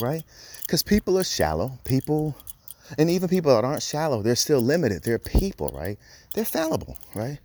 right? 0.00 0.22
Because 0.62 0.82
people 0.82 1.18
are 1.18 1.24
shallow. 1.24 1.78
People 1.84 2.36
and 2.98 3.08
even 3.10 3.28
people 3.28 3.54
that 3.54 3.64
aren't 3.64 3.82
shallow, 3.82 4.22
they're 4.22 4.36
still 4.36 4.60
limited. 4.60 5.02
They're 5.02 5.18
people, 5.18 5.72
right? 5.74 5.98
They're 6.34 6.44
fallible, 6.44 6.98
right? 7.14 7.38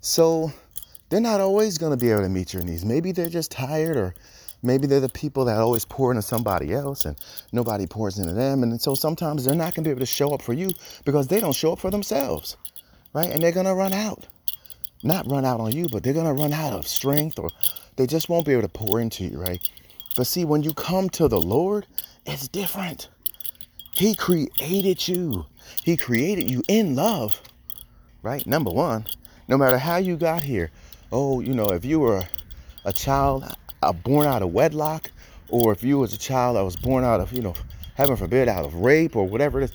So 0.00 0.52
they're 1.12 1.20
not 1.20 1.42
always 1.42 1.76
going 1.76 1.90
to 1.92 2.02
be 2.02 2.10
able 2.10 2.22
to 2.22 2.28
meet 2.30 2.54
your 2.54 2.62
needs. 2.62 2.86
Maybe 2.86 3.12
they're 3.12 3.28
just 3.28 3.50
tired, 3.50 3.98
or 3.98 4.14
maybe 4.62 4.86
they're 4.86 4.98
the 4.98 5.10
people 5.10 5.44
that 5.44 5.58
always 5.58 5.84
pour 5.84 6.10
into 6.10 6.22
somebody 6.22 6.72
else 6.72 7.04
and 7.04 7.18
nobody 7.52 7.86
pours 7.86 8.18
into 8.18 8.32
them. 8.32 8.62
And 8.62 8.80
so 8.80 8.94
sometimes 8.94 9.44
they're 9.44 9.54
not 9.54 9.74
going 9.74 9.84
to 9.84 9.88
be 9.88 9.90
able 9.90 10.00
to 10.00 10.06
show 10.06 10.32
up 10.32 10.40
for 10.40 10.54
you 10.54 10.70
because 11.04 11.26
they 11.26 11.38
don't 11.38 11.54
show 11.54 11.74
up 11.74 11.80
for 11.80 11.90
themselves, 11.90 12.56
right? 13.12 13.28
And 13.28 13.42
they're 13.42 13.52
going 13.52 13.66
to 13.66 13.74
run 13.74 13.92
out. 13.92 14.26
Not 15.02 15.30
run 15.30 15.44
out 15.44 15.60
on 15.60 15.72
you, 15.72 15.86
but 15.92 16.02
they're 16.02 16.14
going 16.14 16.34
to 16.34 16.42
run 16.42 16.54
out 16.54 16.72
of 16.72 16.88
strength 16.88 17.38
or 17.38 17.50
they 17.96 18.06
just 18.06 18.30
won't 18.30 18.46
be 18.46 18.52
able 18.52 18.62
to 18.62 18.68
pour 18.68 18.98
into 18.98 19.24
you, 19.24 19.38
right? 19.38 19.60
But 20.16 20.26
see, 20.26 20.46
when 20.46 20.62
you 20.62 20.72
come 20.72 21.10
to 21.10 21.28
the 21.28 21.40
Lord, 21.40 21.86
it's 22.24 22.48
different. 22.48 23.10
He 23.92 24.14
created 24.14 25.06
you. 25.06 25.44
He 25.84 25.98
created 25.98 26.48
you 26.48 26.62
in 26.68 26.94
love, 26.96 27.38
right? 28.22 28.46
Number 28.46 28.70
one, 28.70 29.04
no 29.46 29.58
matter 29.58 29.76
how 29.76 29.98
you 29.98 30.16
got 30.16 30.42
here, 30.42 30.70
oh, 31.12 31.40
you 31.40 31.52
know, 31.52 31.68
if 31.68 31.84
you 31.84 32.00
were 32.00 32.22
a 32.84 32.92
child 32.92 33.44
uh, 33.82 33.92
born 33.92 34.26
out 34.26 34.42
of 34.42 34.52
wedlock, 34.52 35.10
or 35.48 35.72
if 35.72 35.82
you 35.82 35.98
was 35.98 36.14
a 36.14 36.18
child 36.18 36.56
that 36.56 36.64
was 36.64 36.76
born 36.76 37.04
out 37.04 37.20
of, 37.20 37.32
you 37.32 37.42
know, 37.42 37.54
heaven 37.94 38.16
forbid, 38.16 38.48
out 38.48 38.64
of 38.64 38.74
rape 38.74 39.14
or 39.14 39.24
whatever 39.24 39.60
it 39.60 39.64
is, 39.64 39.74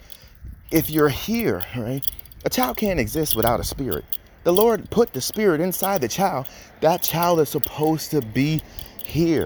if 0.72 0.90
you're 0.90 1.10
here, 1.10 1.64
right, 1.76 2.06
a 2.44 2.50
child 2.50 2.78
can't 2.78 3.00
exist 3.00 3.36
without 3.36 3.60
a 3.60 3.64
spirit. 3.64 4.04
The 4.44 4.52
Lord 4.52 4.90
put 4.90 5.14
the 5.14 5.22
spirit 5.22 5.62
inside 5.62 6.02
the 6.02 6.08
child. 6.08 6.48
That 6.82 7.02
child 7.04 7.40
is 7.40 7.50
supposed 7.50 8.12
to 8.12 8.22
be 8.22 8.62
here. 9.04 9.46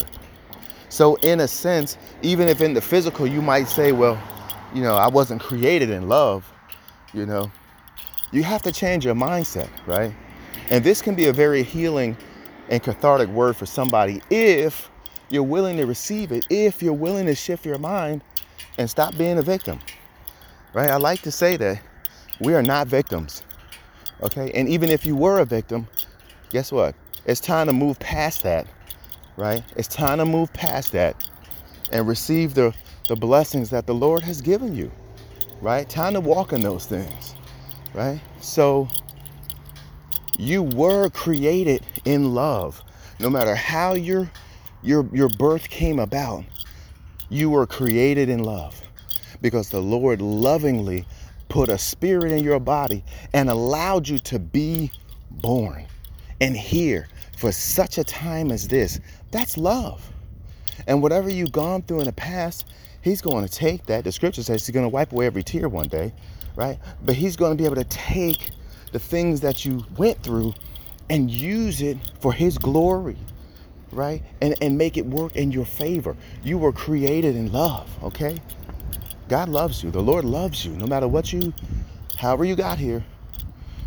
So, 0.90 1.16
in 1.18 1.40
a 1.40 1.48
sense, 1.48 1.98
even 2.22 2.48
if 2.48 2.62
in 2.62 2.74
the 2.74 2.82
physical 2.82 3.26
you 3.26 3.42
might 3.42 3.68
say, 3.68 3.92
well, 3.92 4.22
you 4.74 4.82
know, 4.82 4.96
I 4.96 5.08
wasn't 5.08 5.42
created 5.42 5.90
in 5.90 6.08
love, 6.08 6.52
you 7.14 7.26
know, 7.26 7.52
you 8.32 8.44
have 8.44 8.62
to 8.64 8.72
change 8.72 9.06
your 9.06 9.16
mindset, 9.16 9.70
right? 9.86 10.14
And 10.70 10.84
this 10.84 11.02
can 11.02 11.16
be 11.16 11.28
a 11.28 11.34
very 11.34 11.64
healing 11.64 12.18
and 12.70 12.82
cathartic 12.82 13.30
word 13.30 13.56
for 13.56 13.66
somebody 13.66 14.22
if 14.30 14.90
you're 15.30 15.44
willing 15.44 15.78
to 15.78 15.86
receive 15.86 16.32
it, 16.32 16.46
if 16.50 16.82
you're 16.82 16.94
willing 16.94 17.26
to 17.26 17.36
shift 17.36 17.66
your 17.66 17.78
mind 17.78 18.22
and 18.78 18.90
stop 18.90 19.18
being 19.18 19.38
a 19.38 19.42
victim, 19.42 19.80
right? 20.74 20.90
I 20.90 20.98
like 20.98 21.22
to 21.24 21.32
say 21.32 21.58
that 21.58 21.82
we 22.40 22.54
are 22.54 22.64
not 22.64 22.88
victims, 22.88 23.44
okay? 24.22 24.52
And 24.54 24.70
even 24.70 24.90
if 24.90 25.06
you 25.06 25.16
were 25.16 25.40
a 25.40 25.46
victim, 25.46 25.88
guess 26.50 26.72
what? 26.72 26.96
It's 27.26 27.42
time 27.42 27.68
to 27.68 27.74
move 27.74 28.00
past 28.00 28.44
that, 28.44 28.68
right? 29.38 29.64
It's 29.76 29.88
time 29.88 30.20
to 30.20 30.26
move 30.26 30.52
past 30.54 30.92
that 30.94 31.16
and 31.92 32.08
receive 32.08 32.54
the, 32.54 32.74
the 33.08 33.16
blessings 33.16 33.70
that 33.72 33.88
the 33.88 33.94
Lord 33.94 34.24
has 34.24 34.42
given 34.42 34.76
you, 34.76 34.92
right? 35.62 35.90
Time 35.90 36.14
to 36.14 36.22
walk 36.22 36.54
in 36.54 36.62
those 36.62 36.86
things, 36.86 37.36
right? 37.94 38.22
So 38.42 38.88
you 40.38 40.64
were 40.64 41.10
created 41.10 41.86
in 42.06 42.34
love. 42.34 42.82
No 43.20 43.30
matter 43.30 43.56
how 43.56 43.94
your 43.94 44.32
your 44.84 45.08
your 45.14 45.30
birth 45.30 45.70
came 45.70 46.00
about, 46.00 46.44
you 47.30 47.50
were 47.50 47.68
created 47.68 48.30
in 48.30 48.44
love. 48.44 48.80
Because 49.42 49.70
the 49.70 49.82
Lord 49.82 50.22
lovingly 50.22 51.06
put 51.50 51.70
a 51.70 51.78
spirit 51.78 52.32
in 52.32 52.44
your 52.44 52.60
body 52.60 53.04
and 53.34 53.50
allowed 53.50 54.08
you 54.08 54.20
to 54.20 54.40
be 54.40 54.92
born 55.30 55.86
and 56.40 56.56
here 56.56 57.08
for 57.38 57.52
such 57.52 57.98
a 57.98 58.04
time 58.04 58.52
as 58.52 58.68
this. 58.68 59.00
That's 59.32 59.58
love. 59.58 60.08
And 60.88 61.02
whatever 61.02 61.30
you've 61.30 61.52
gone 61.52 61.82
through 61.84 62.00
in 62.00 62.06
the 62.06 62.14
past, 62.14 62.68
He's 63.02 63.22
going 63.22 63.46
to 63.48 63.52
take 63.52 63.86
that. 63.88 64.04
The 64.04 64.12
scripture 64.12 64.44
says 64.44 64.66
He's 64.66 64.74
going 64.74 64.86
to 64.86 64.90
wipe 64.90 65.12
away 65.12 65.26
every 65.26 65.44
tear 65.44 65.70
one 65.70 65.88
day, 65.88 66.14
right? 66.56 66.78
But 67.04 67.16
He's 67.16 67.36
going 67.36 67.56
to 67.56 67.62
be 67.62 67.66
able 67.66 67.76
to 67.76 67.84
take 67.86 68.52
the 68.92 69.00
things 69.00 69.42
that 69.42 69.66
you 69.66 69.86
went 69.98 70.22
through 70.24 70.54
and 71.10 71.30
use 71.30 71.82
it 71.82 71.98
for 72.20 72.34
His 72.34 72.58
glory, 72.58 73.18
right? 73.92 74.24
And, 74.42 74.56
and 74.62 74.78
make 74.78 74.98
it 74.98 75.06
work 75.06 75.36
in 75.36 75.52
your 75.52 75.66
favor. 75.66 76.16
You 76.44 76.58
were 76.58 76.72
created 76.72 77.36
in 77.36 77.52
love, 77.52 77.90
okay? 78.04 78.42
God 79.28 79.50
loves 79.50 79.84
you. 79.84 79.92
The 79.92 80.02
Lord 80.02 80.26
loves 80.26 80.66
you 80.66 80.72
no 80.74 80.86
matter 80.86 81.08
what 81.08 81.32
you, 81.32 81.54
however 82.18 82.46
you 82.46 82.56
got 82.56 82.78
here, 82.78 83.04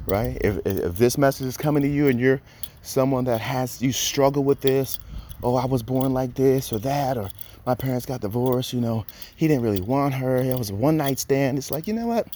right? 0.06 0.38
If, 0.40 0.58
if 0.66 0.96
this 0.96 1.18
message 1.18 1.46
is 1.46 1.56
coming 1.56 1.82
to 1.82 1.88
you 1.88 2.08
and 2.08 2.18
you're 2.18 2.40
someone 2.82 3.24
that 3.24 3.40
has, 3.40 3.80
you 3.80 3.92
struggle 3.92 4.44
with 4.44 4.60
this, 4.60 4.98
oh, 5.42 5.56
I 5.56 5.66
was 5.66 5.82
born 5.82 6.12
like 6.14 6.34
this 6.34 6.72
or 6.72 6.78
that, 6.80 7.16
or 7.16 7.28
my 7.66 7.74
parents 7.74 8.06
got 8.06 8.20
divorced, 8.20 8.72
you 8.72 8.80
know, 8.80 9.04
he 9.36 9.48
didn't 9.48 9.62
really 9.62 9.80
want 9.80 10.14
her, 10.14 10.36
it 10.36 10.58
was 10.58 10.70
a 10.70 10.74
one 10.74 10.96
night 10.96 11.18
stand. 11.18 11.58
It's 11.58 11.70
like, 11.70 11.86
you 11.86 11.92
know 11.94 12.06
what? 12.06 12.28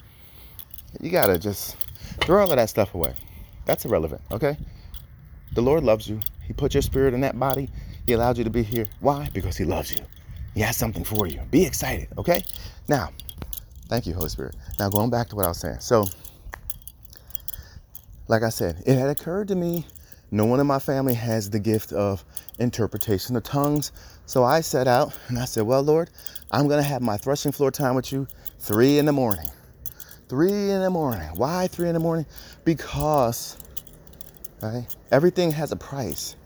You 1.01 1.11
gotta 1.11 1.39
just 1.39 1.77
throw 2.23 2.43
all 2.43 2.51
of 2.51 2.57
that 2.57 2.71
stuff 2.71 2.95
away. 2.95 3.15
That's 3.65 3.85
irrelevant, 3.85 4.21
okay? 4.33 4.57
The 5.53 5.63
Lord 5.63 5.85
loves 5.85 6.09
you. 6.09 6.21
He 6.47 6.53
put 6.53 6.75
your 6.75 6.83
spirit 6.83 7.15
in 7.15 7.21
that 7.23 7.39
body. 7.39 7.69
He 8.07 8.15
allowed 8.15 8.39
you 8.39 8.45
to 8.45 8.51
be 8.51 8.63
here. 8.63 8.87
Why? 9.01 9.29
Because 9.33 9.57
He 9.57 9.65
loves 9.65 9.93
you. 9.95 10.05
He 10.55 10.61
has 10.61 10.77
something 10.77 11.05
for 11.05 11.27
you. 11.27 11.41
Be 11.51 11.65
excited, 11.65 12.09
okay? 12.19 12.43
Now, 12.89 13.11
thank 13.89 14.07
you, 14.07 14.15
Holy 14.15 14.29
Spirit. 14.29 14.57
Now, 14.79 14.89
going 14.89 15.11
back 15.11 15.29
to 15.29 15.37
what 15.37 15.45
I 15.45 15.49
was 15.49 15.59
saying. 15.59 15.81
So, 15.81 16.07
like 18.29 18.43
I 18.43 18.49
said, 18.49 18.83
it 18.87 18.97
had 18.97 19.09
occurred 19.09 19.49
to 19.49 19.55
me 19.55 19.87
no 20.31 20.45
one 20.45 20.61
in 20.61 20.67
my 20.67 20.79
family 20.79 21.15
has 21.15 21.49
the 21.49 21.59
gift 21.59 21.93
of 21.93 22.25
interpretation 22.59 23.35
of 23.37 23.43
tongues. 23.45 23.93
So 24.27 24.45
I 24.45 24.61
set 24.61 24.87
out 24.87 25.17
and 25.29 25.39
I 25.39 25.47
said, 25.47 25.65
Well, 25.65 25.83
Lord, 25.83 26.11
I'm 26.51 26.69
going 26.69 26.83
to 26.83 26.89
have 26.89 27.01
my 27.01 27.17
threshing 27.17 27.53
floor 27.53 27.71
time 27.71 27.95
with 27.95 28.13
you 28.13 28.27
three 28.59 28.99
in 28.99 29.07
the 29.07 29.13
morning. 29.13 29.47
Three 30.29 30.71
in 30.71 30.83
the 30.83 30.91
morning. 30.91 31.29
Why 31.37 31.69
three 31.69 31.89
in 31.89 31.95
the 31.95 32.01
morning? 32.01 32.27
Because 32.65 33.57
right, 34.63 34.87
everything 35.11 35.51
has 35.53 35.73
a 35.73 35.77
price. 35.77 36.37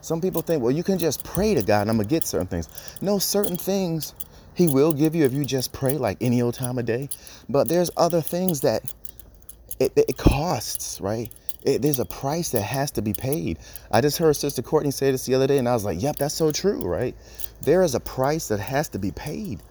Some 0.00 0.20
people 0.20 0.42
think, 0.42 0.62
well, 0.62 0.72
you 0.72 0.82
can 0.82 0.98
just 0.98 1.24
pray 1.24 1.54
to 1.54 1.62
God 1.62 1.82
and 1.82 1.90
I'm 1.90 1.96
going 1.96 2.08
to 2.08 2.14
get 2.14 2.24
certain 2.24 2.46
things. 2.46 2.68
No, 3.02 3.18
certain 3.18 3.56
things 3.56 4.14
He 4.54 4.66
will 4.68 4.92
give 4.92 5.14
you 5.14 5.24
if 5.24 5.32
you 5.32 5.44
just 5.44 5.72
pray 5.72 5.98
like 5.98 6.18
any 6.20 6.42
old 6.42 6.54
time 6.54 6.78
of 6.78 6.86
day. 6.86 7.08
But 7.48 7.68
there's 7.68 7.90
other 7.96 8.20
things 8.20 8.62
that 8.62 8.92
it, 9.78 9.92
it 9.96 10.16
costs, 10.16 11.00
right? 11.00 11.30
It, 11.62 11.82
there's 11.82 12.00
a 12.00 12.06
price 12.06 12.50
that 12.50 12.62
has 12.62 12.90
to 12.92 13.02
be 13.02 13.12
paid. 13.12 13.58
I 13.90 14.00
just 14.00 14.18
heard 14.18 14.36
Sister 14.36 14.62
Courtney 14.62 14.90
say 14.90 15.10
this 15.10 15.26
the 15.26 15.34
other 15.34 15.46
day, 15.46 15.58
and 15.58 15.68
I 15.68 15.74
was 15.74 15.84
like, 15.84 16.02
yep, 16.02 16.16
that's 16.16 16.34
so 16.34 16.52
true, 16.52 16.80
right? 16.82 17.14
There 17.60 17.82
is 17.82 17.94
a 17.94 18.00
price 18.00 18.48
that 18.48 18.60
has 18.60 18.88
to 18.90 18.98
be 18.98 19.10
paid. 19.10 19.62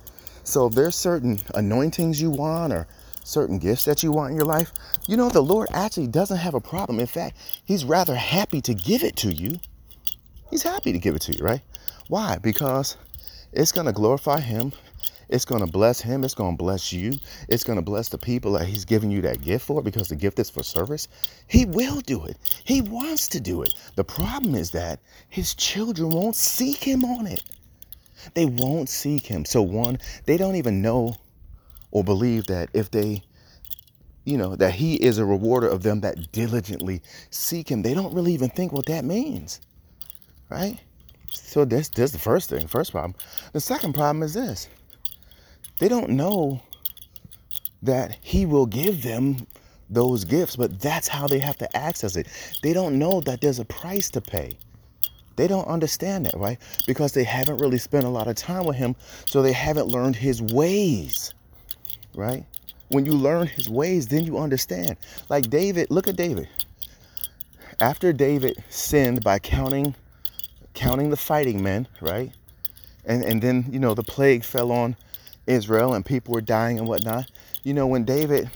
So 0.43 0.67
if 0.67 0.73
there's 0.75 0.95
certain 0.95 1.39
anointings 1.55 2.21
you 2.21 2.29
want 2.29 2.73
or 2.73 2.87
certain 3.29 3.59
gifts 3.59 3.85
that 3.85 4.03
you 4.03 4.11
want 4.11 4.31
in 4.31 4.37
your 4.37 4.45
life, 4.45 4.73
you 5.07 5.15
know, 5.15 5.29
the 5.29 5.41
Lord 5.41 5.69
actually 5.73 6.07
doesn't 6.07 6.37
have 6.37 6.55
a 6.55 6.59
problem. 6.59 6.99
In 6.99 7.07
fact, 7.07 7.37
He's 7.65 7.85
rather 7.85 8.15
happy 8.15 8.61
to 8.61 8.73
give 8.73 9.03
it 9.03 9.15
to 9.17 9.31
you. 9.31 9.59
He's 10.49 10.63
happy 10.63 10.91
to 10.91 10.99
give 10.99 11.15
it 11.15 11.21
to 11.23 11.37
you, 11.37 11.43
right? 11.43 11.61
Why? 12.07 12.37
Because 12.39 12.97
it's 13.53 13.71
going 13.71 13.85
to 13.85 13.93
glorify 13.93 14.39
Him. 14.39 14.73
It's 15.29 15.45
going 15.45 15.63
to 15.63 15.71
bless 15.71 16.01
Him. 16.01 16.23
It's 16.23 16.33
going 16.33 16.57
to 16.57 16.57
bless 16.57 16.91
you. 16.91 17.13
It's 17.47 17.63
going 17.63 17.77
to 17.77 17.83
bless 17.83 18.09
the 18.09 18.17
people 18.17 18.53
that 18.53 18.67
He's 18.67 18.83
giving 18.83 19.11
you 19.11 19.21
that 19.21 19.43
gift 19.43 19.65
for 19.65 19.83
because 19.83 20.07
the 20.07 20.15
gift 20.15 20.39
is 20.39 20.49
for 20.49 20.63
service. 20.63 21.07
He 21.47 21.65
will 21.65 22.01
do 22.01 22.25
it. 22.25 22.37
He 22.65 22.81
wants 22.81 23.27
to 23.29 23.39
do 23.39 23.61
it. 23.61 23.73
The 23.95 24.03
problem 24.03 24.55
is 24.55 24.71
that 24.71 24.99
His 25.29 25.53
children 25.53 26.09
won't 26.09 26.35
seek 26.35 26.83
Him 26.83 27.05
on 27.05 27.27
it. 27.27 27.43
They 28.33 28.45
won't 28.45 28.89
seek 28.89 29.27
Him. 29.27 29.45
So, 29.45 29.61
one, 29.61 29.99
they 30.25 30.35
don't 30.35 30.55
even 30.55 30.81
know 30.81 31.15
or 31.91 32.03
believe 32.03 32.45
that 32.47 32.69
if 32.73 32.91
they 32.91 33.23
you 34.25 34.37
know 34.37 34.55
that 34.55 34.73
he 34.73 34.95
is 34.95 35.17
a 35.17 35.25
rewarder 35.25 35.67
of 35.67 35.83
them 35.83 36.01
that 36.01 36.31
diligently 36.31 37.01
seek 37.31 37.69
him 37.69 37.81
they 37.81 37.93
don't 37.93 38.13
really 38.13 38.33
even 38.33 38.49
think 38.49 38.71
what 38.71 38.85
that 38.85 39.05
means 39.05 39.61
right? 40.49 40.79
So 41.31 41.65
this 41.65 41.89
is 41.97 42.11
the 42.11 42.19
first 42.19 42.49
thing 42.49 42.67
first 42.67 42.91
problem. 42.91 43.15
The 43.53 43.59
second 43.59 43.93
problem 43.93 44.23
is 44.23 44.33
this. 44.33 44.67
They 45.79 45.87
don't 45.87 46.09
know 46.09 46.61
that 47.81 48.17
he 48.21 48.45
will 48.45 48.65
give 48.65 49.03
them 49.03 49.47
those 49.89 50.23
gifts 50.25 50.55
but 50.55 50.79
that's 50.79 51.07
how 51.07 51.27
they 51.27 51.39
have 51.39 51.57
to 51.57 51.77
access 51.77 52.15
it. 52.15 52.27
They 52.61 52.73
don't 52.73 52.99
know 52.99 53.21
that 53.21 53.41
there's 53.41 53.59
a 53.59 53.65
price 53.65 54.09
to 54.11 54.21
pay. 54.21 54.57
They 55.35 55.47
don't 55.47 55.67
understand 55.67 56.25
that 56.25 56.37
right? 56.37 56.59
Because 56.85 57.13
they 57.13 57.23
haven't 57.23 57.57
really 57.57 57.77
spent 57.77 58.05
a 58.05 58.09
lot 58.09 58.27
of 58.27 58.35
time 58.35 58.65
with 58.65 58.75
him 58.75 58.95
so 59.25 59.41
they 59.41 59.53
haven't 59.53 59.87
learned 59.87 60.15
his 60.15 60.41
ways 60.41 61.33
right? 62.19 62.45
When 62.89 63.05
you 63.05 63.13
learn 63.13 63.47
his 63.47 63.69
ways, 63.69 64.07
then 64.07 64.23
you 64.23 64.37
understand. 64.37 64.97
Like 65.29 65.49
David, 65.49 65.89
look 65.89 66.07
at 66.07 66.15
David. 66.15 66.49
After 67.79 68.11
David 68.11 68.61
sinned 68.69 69.23
by 69.23 69.39
counting 69.39 69.95
counting 70.73 71.09
the 71.09 71.17
fighting 71.17 71.63
men, 71.63 71.87
right? 72.01 72.31
And 73.05 73.23
and 73.23 73.41
then, 73.41 73.65
you 73.71 73.79
know, 73.79 73.93
the 73.93 74.03
plague 74.03 74.43
fell 74.43 74.71
on 74.71 74.95
Israel 75.47 75.93
and 75.93 76.05
people 76.05 76.33
were 76.33 76.41
dying 76.41 76.79
and 76.79 76.87
whatnot. 76.87 77.31
You 77.63 77.73
know, 77.73 77.87
when 77.87 78.03
David 78.03 78.49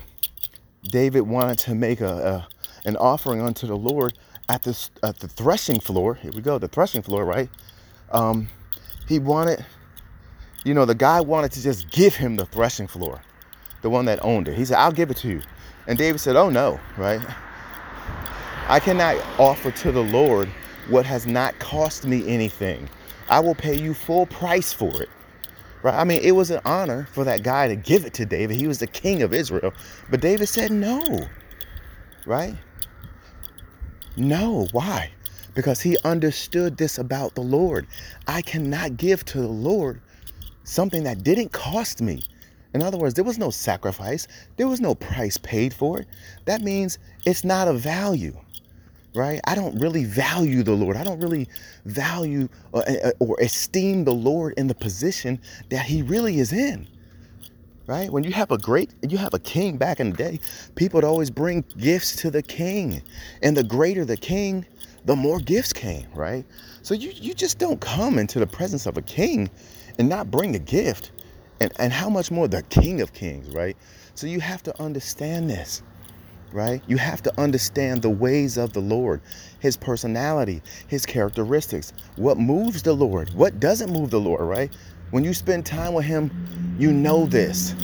David 0.84 1.22
wanted 1.22 1.60
to 1.60 1.76
make 1.76 2.02
a, 2.02 2.08
a 2.08 2.48
an 2.86 2.98
offering 2.98 3.42
unto 3.42 3.68
the 3.68 3.78
Lord 3.78 4.14
at 4.50 4.64
the 4.64 4.90
at 5.04 5.20
the 5.20 5.28
threshing 5.28 5.80
floor. 5.80 6.16
Here 6.16 6.32
we 6.32 6.42
go, 6.42 6.58
the 6.58 6.68
threshing 6.68 7.02
floor, 7.02 7.24
right? 7.24 7.50
Um, 8.12 8.50
he 9.08 9.20
wanted, 9.20 9.66
you 10.64 10.74
know, 10.74 10.86
the 10.86 10.96
guy 10.96 11.22
wanted 11.22 11.52
to 11.54 11.62
just 11.62 11.90
give 11.92 12.16
him 12.16 12.36
the 12.36 12.46
threshing 12.46 12.88
floor 12.88 13.22
the 13.84 13.90
one 13.90 14.06
that 14.06 14.18
owned 14.24 14.48
it. 14.48 14.56
He 14.56 14.66
said, 14.66 14.78
I'll 14.78 14.92
give 14.92 15.12
it 15.12 15.18
to 15.18 15.28
you. 15.28 15.42
And 15.86 15.98
David 15.98 16.20
said, 16.20 16.36
Oh 16.36 16.50
no, 16.50 16.80
right? 16.98 17.22
I 18.68 18.80
cannot 18.80 19.18
offer 19.38 19.70
to 19.70 19.92
the 19.92 20.04
Lord 20.04 20.50
what 20.88 21.06
has 21.06 21.28
not 21.28 21.60
cost 21.60 22.08
me 22.08 22.28
anything. 22.28 22.90
I 23.30 23.40
will 23.42 23.56
pay 23.56 23.78
you 23.80 23.94
full 23.94 24.26
price 24.26 24.74
for 24.74 25.02
it. 25.02 25.10
Right? 25.82 25.94
I 25.94 26.06
mean, 26.06 26.22
it 26.24 26.32
was 26.32 26.50
an 26.50 26.62
honor 26.64 27.08
for 27.12 27.26
that 27.26 27.44
guy 27.44 27.68
to 27.68 27.76
give 27.76 28.06
it 28.06 28.14
to 28.16 28.26
David. 28.26 28.56
He 28.56 28.68
was 28.68 28.80
the 28.80 28.88
king 28.88 29.22
of 29.22 29.34
Israel. 29.34 29.74
But 30.10 30.22
David 30.22 30.48
said 30.48 30.72
no. 30.72 31.28
Right? 32.26 32.56
No. 34.16 34.68
Why? 34.72 35.12
Because 35.56 35.82
he 35.82 35.98
understood 36.06 36.78
this 36.78 36.98
about 36.98 37.36
the 37.36 37.42
Lord. 37.42 37.86
I 38.28 38.42
cannot 38.42 38.96
give 38.96 39.26
to 39.26 39.42
the 39.42 39.48
Lord 39.48 40.00
something 40.64 41.04
that 41.04 41.24
didn't 41.24 41.52
cost 41.52 42.02
me 42.02 42.24
In 42.74 42.82
other 42.82 42.98
words, 42.98 43.14
there 43.16 43.24
was 43.24 43.38
no 43.38 43.50
sacrifice, 43.50 44.28
there 44.58 44.68
was 44.68 44.82
no 44.82 44.96
price 44.96 45.38
paid 45.38 45.74
for 45.74 46.00
it. 46.00 46.08
That 46.46 46.62
means 46.62 47.00
it's 47.26 47.44
not 47.44 47.68
a 47.68 47.74
value, 47.74 48.36
right? 49.16 49.40
I 49.46 49.56
don't 49.56 49.80
really 49.80 50.06
value 50.06 50.64
the 50.64 50.74
Lord. 50.74 50.98
I 50.98 51.04
don't 51.04 51.20
really 51.20 51.48
value 51.86 52.50
or, 52.72 52.88
uh, 52.90 53.10
uh, 53.10 53.12
or 53.20 53.38
esteem 53.42 54.06
the 54.06 54.14
Lord 54.14 54.56
in 54.58 54.68
the 54.68 54.76
position 54.76 55.40
that 55.70 55.86
He 55.86 56.02
really 56.02 56.40
is 56.40 56.54
in 56.54 56.88
right? 57.88 58.12
When 58.12 58.24
you 58.24 58.32
have 58.32 58.52
a 58.52 58.58
great, 58.58 58.92
you 59.08 59.18
have 59.18 59.34
a 59.34 59.40
king 59.40 59.78
back 59.78 60.00
in 60.00 60.12
the 60.12 60.18
day, 60.18 60.40
people 60.76 60.98
would 60.98 61.04
always 61.04 61.30
bring 61.30 61.64
gifts 61.78 62.16
to 62.18 62.32
the 62.32 62.42
king. 62.42 63.02
And 63.42 63.58
the 63.58 63.64
greater 63.64 64.06
the 64.06 64.18
king, 64.18 64.66
the 65.06 65.16
more 65.16 65.40
gifts 65.40 65.74
came, 65.74 66.08
right? 66.14 66.46
So 66.82 66.94
you, 66.94 67.12
you 67.16 67.34
just 67.34 67.60
don't 67.60 67.80
come 67.82 68.20
into 68.20 68.40
the 68.40 68.48
presence 68.48 68.86
of 68.86 68.98
a 68.98 69.02
king 69.02 69.50
and 70.00 70.08
not 70.08 70.32
bring 70.32 70.56
a 70.56 70.60
gift. 70.60 71.12
And, 71.64 71.72
and 71.80 71.94
how 71.94 72.10
much 72.10 72.30
more 72.30 72.50
the 72.50 72.62
king 72.64 73.00
of 73.00 73.14
kings, 73.14 73.50
right? 73.56 73.78
So 74.16 74.28
you 74.28 74.42
have 74.42 74.64
to 74.64 74.82
understand 74.82 75.50
this, 75.50 75.82
right? 76.52 76.82
You 76.88 76.98
have 76.98 77.24
to 77.24 77.42
understand 77.42 78.02
the 78.02 78.10
ways 78.10 78.58
of 78.58 78.74
the 78.74 78.82
Lord, 78.82 79.22
his 79.62 79.78
personality, 79.78 80.62
his 80.88 81.06
characteristics, 81.06 81.94
what 82.18 82.38
moves 82.38 82.84
the 82.84 82.94
Lord, 82.94 83.34
what 83.34 83.62
doesn't 83.62 83.94
move 83.94 84.10
the 84.12 84.20
Lord, 84.20 84.42
right? 84.42 84.76
When 85.12 85.24
you 85.24 85.34
spend 85.34 85.66
time 85.66 85.94
with 85.94 86.04
him, 86.04 86.76
you 86.78 86.92
know 86.92 87.28
this, 87.28 87.76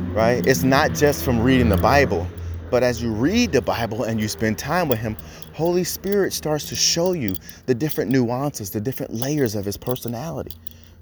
right? 0.00 0.46
It's 0.46 0.62
not 0.62 0.94
just 0.94 1.22
from 1.22 1.42
reading 1.42 1.68
the 1.68 1.76
Bible, 1.76 2.26
but 2.70 2.82
as 2.82 3.02
you 3.02 3.12
read 3.12 3.52
the 3.52 3.62
Bible 3.62 4.04
and 4.04 4.18
you 4.18 4.28
spend 4.28 4.58
time 4.58 4.88
with 4.88 5.00
him, 5.00 5.16
Holy 5.52 5.84
Spirit 5.84 6.32
starts 6.32 6.64
to 6.66 6.76
show 6.76 7.12
you 7.12 7.36
the 7.66 7.74
different 7.74 8.10
nuances, 8.10 8.70
the 8.70 8.80
different 8.80 9.12
layers 9.12 9.54
of 9.54 9.66
his 9.66 9.76
personality, 9.76 10.56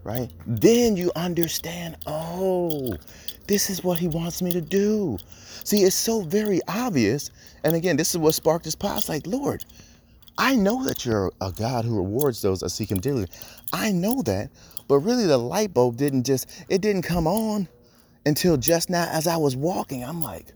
right? 0.04 0.30
Then 0.46 0.96
you 0.96 1.12
understand, 1.16 1.96
oh, 2.06 2.96
this 3.46 3.70
is 3.70 3.82
what 3.82 3.98
he 3.98 4.08
wants 4.08 4.42
me 4.42 4.52
to 4.52 4.60
do. 4.60 5.18
See, 5.64 5.82
it's 5.82 5.96
so 5.96 6.22
very 6.22 6.60
obvious. 6.68 7.30
And 7.64 7.74
again, 7.74 7.96
this 7.96 8.10
is 8.10 8.18
what 8.18 8.34
sparked 8.34 8.64
this. 8.64 8.76
It's 8.80 9.08
like, 9.08 9.26
Lord, 9.26 9.64
I 10.36 10.54
know 10.54 10.84
that 10.84 11.04
you're 11.04 11.32
a 11.40 11.50
God 11.52 11.84
who 11.84 11.96
rewards 11.96 12.42
those 12.42 12.60
that 12.60 12.70
seek 12.70 12.90
him 12.90 13.00
daily. 13.00 13.26
I 13.72 13.92
know 13.92 14.22
that. 14.22 14.50
But 14.86 15.00
really 15.00 15.26
the 15.26 15.38
light 15.38 15.74
bulb 15.74 15.96
didn't 15.96 16.24
just, 16.24 16.48
it 16.68 16.80
didn't 16.80 17.02
come 17.02 17.26
on 17.26 17.68
until 18.24 18.56
just 18.56 18.88
now 18.88 19.06
as 19.10 19.26
I 19.26 19.36
was 19.36 19.54
walking. 19.54 20.02
I'm 20.02 20.22
like, 20.22 20.52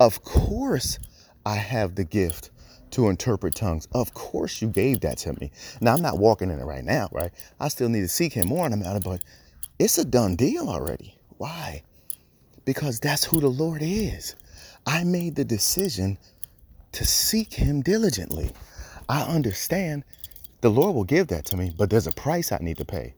of 0.00 0.22
course 0.22 0.98
I 1.46 1.56
have 1.56 1.94
the 1.94 2.04
gift 2.04 2.50
to 2.94 3.08
interpret 3.08 3.54
tongues. 3.54 3.88
Of 3.92 4.14
course 4.14 4.62
you 4.62 4.68
gave 4.68 5.00
that 5.00 5.18
to 5.18 5.32
me. 5.40 5.50
Now 5.80 5.94
I'm 5.94 6.02
not 6.02 6.18
walking 6.18 6.50
in 6.50 6.60
it 6.60 6.64
right 6.64 6.84
now, 6.84 7.08
right? 7.12 7.32
I 7.60 7.68
still 7.68 7.88
need 7.88 8.02
to 8.02 8.08
seek 8.08 8.32
him 8.32 8.48
more 8.48 8.64
on 8.64 8.70
the 8.70 8.76
matter, 8.76 9.00
but 9.00 9.22
it's 9.78 9.98
a 9.98 10.04
done 10.04 10.36
deal 10.36 10.68
already. 10.68 11.18
Why? 11.36 11.82
Because 12.64 13.00
that's 13.00 13.24
who 13.24 13.40
the 13.40 13.48
Lord 13.48 13.82
is. 13.82 14.36
I 14.86 15.02
made 15.04 15.34
the 15.34 15.44
decision 15.44 16.18
to 16.92 17.04
seek 17.04 17.52
him 17.52 17.82
diligently. 17.82 18.52
I 19.08 19.22
understand 19.22 20.04
the 20.60 20.70
Lord 20.70 20.94
will 20.94 21.04
give 21.04 21.26
that 21.28 21.44
to 21.46 21.56
me, 21.56 21.74
but 21.76 21.90
there's 21.90 22.06
a 22.06 22.12
price 22.12 22.52
I 22.52 22.58
need 22.60 22.78
to 22.78 22.84
pay. 22.84 23.14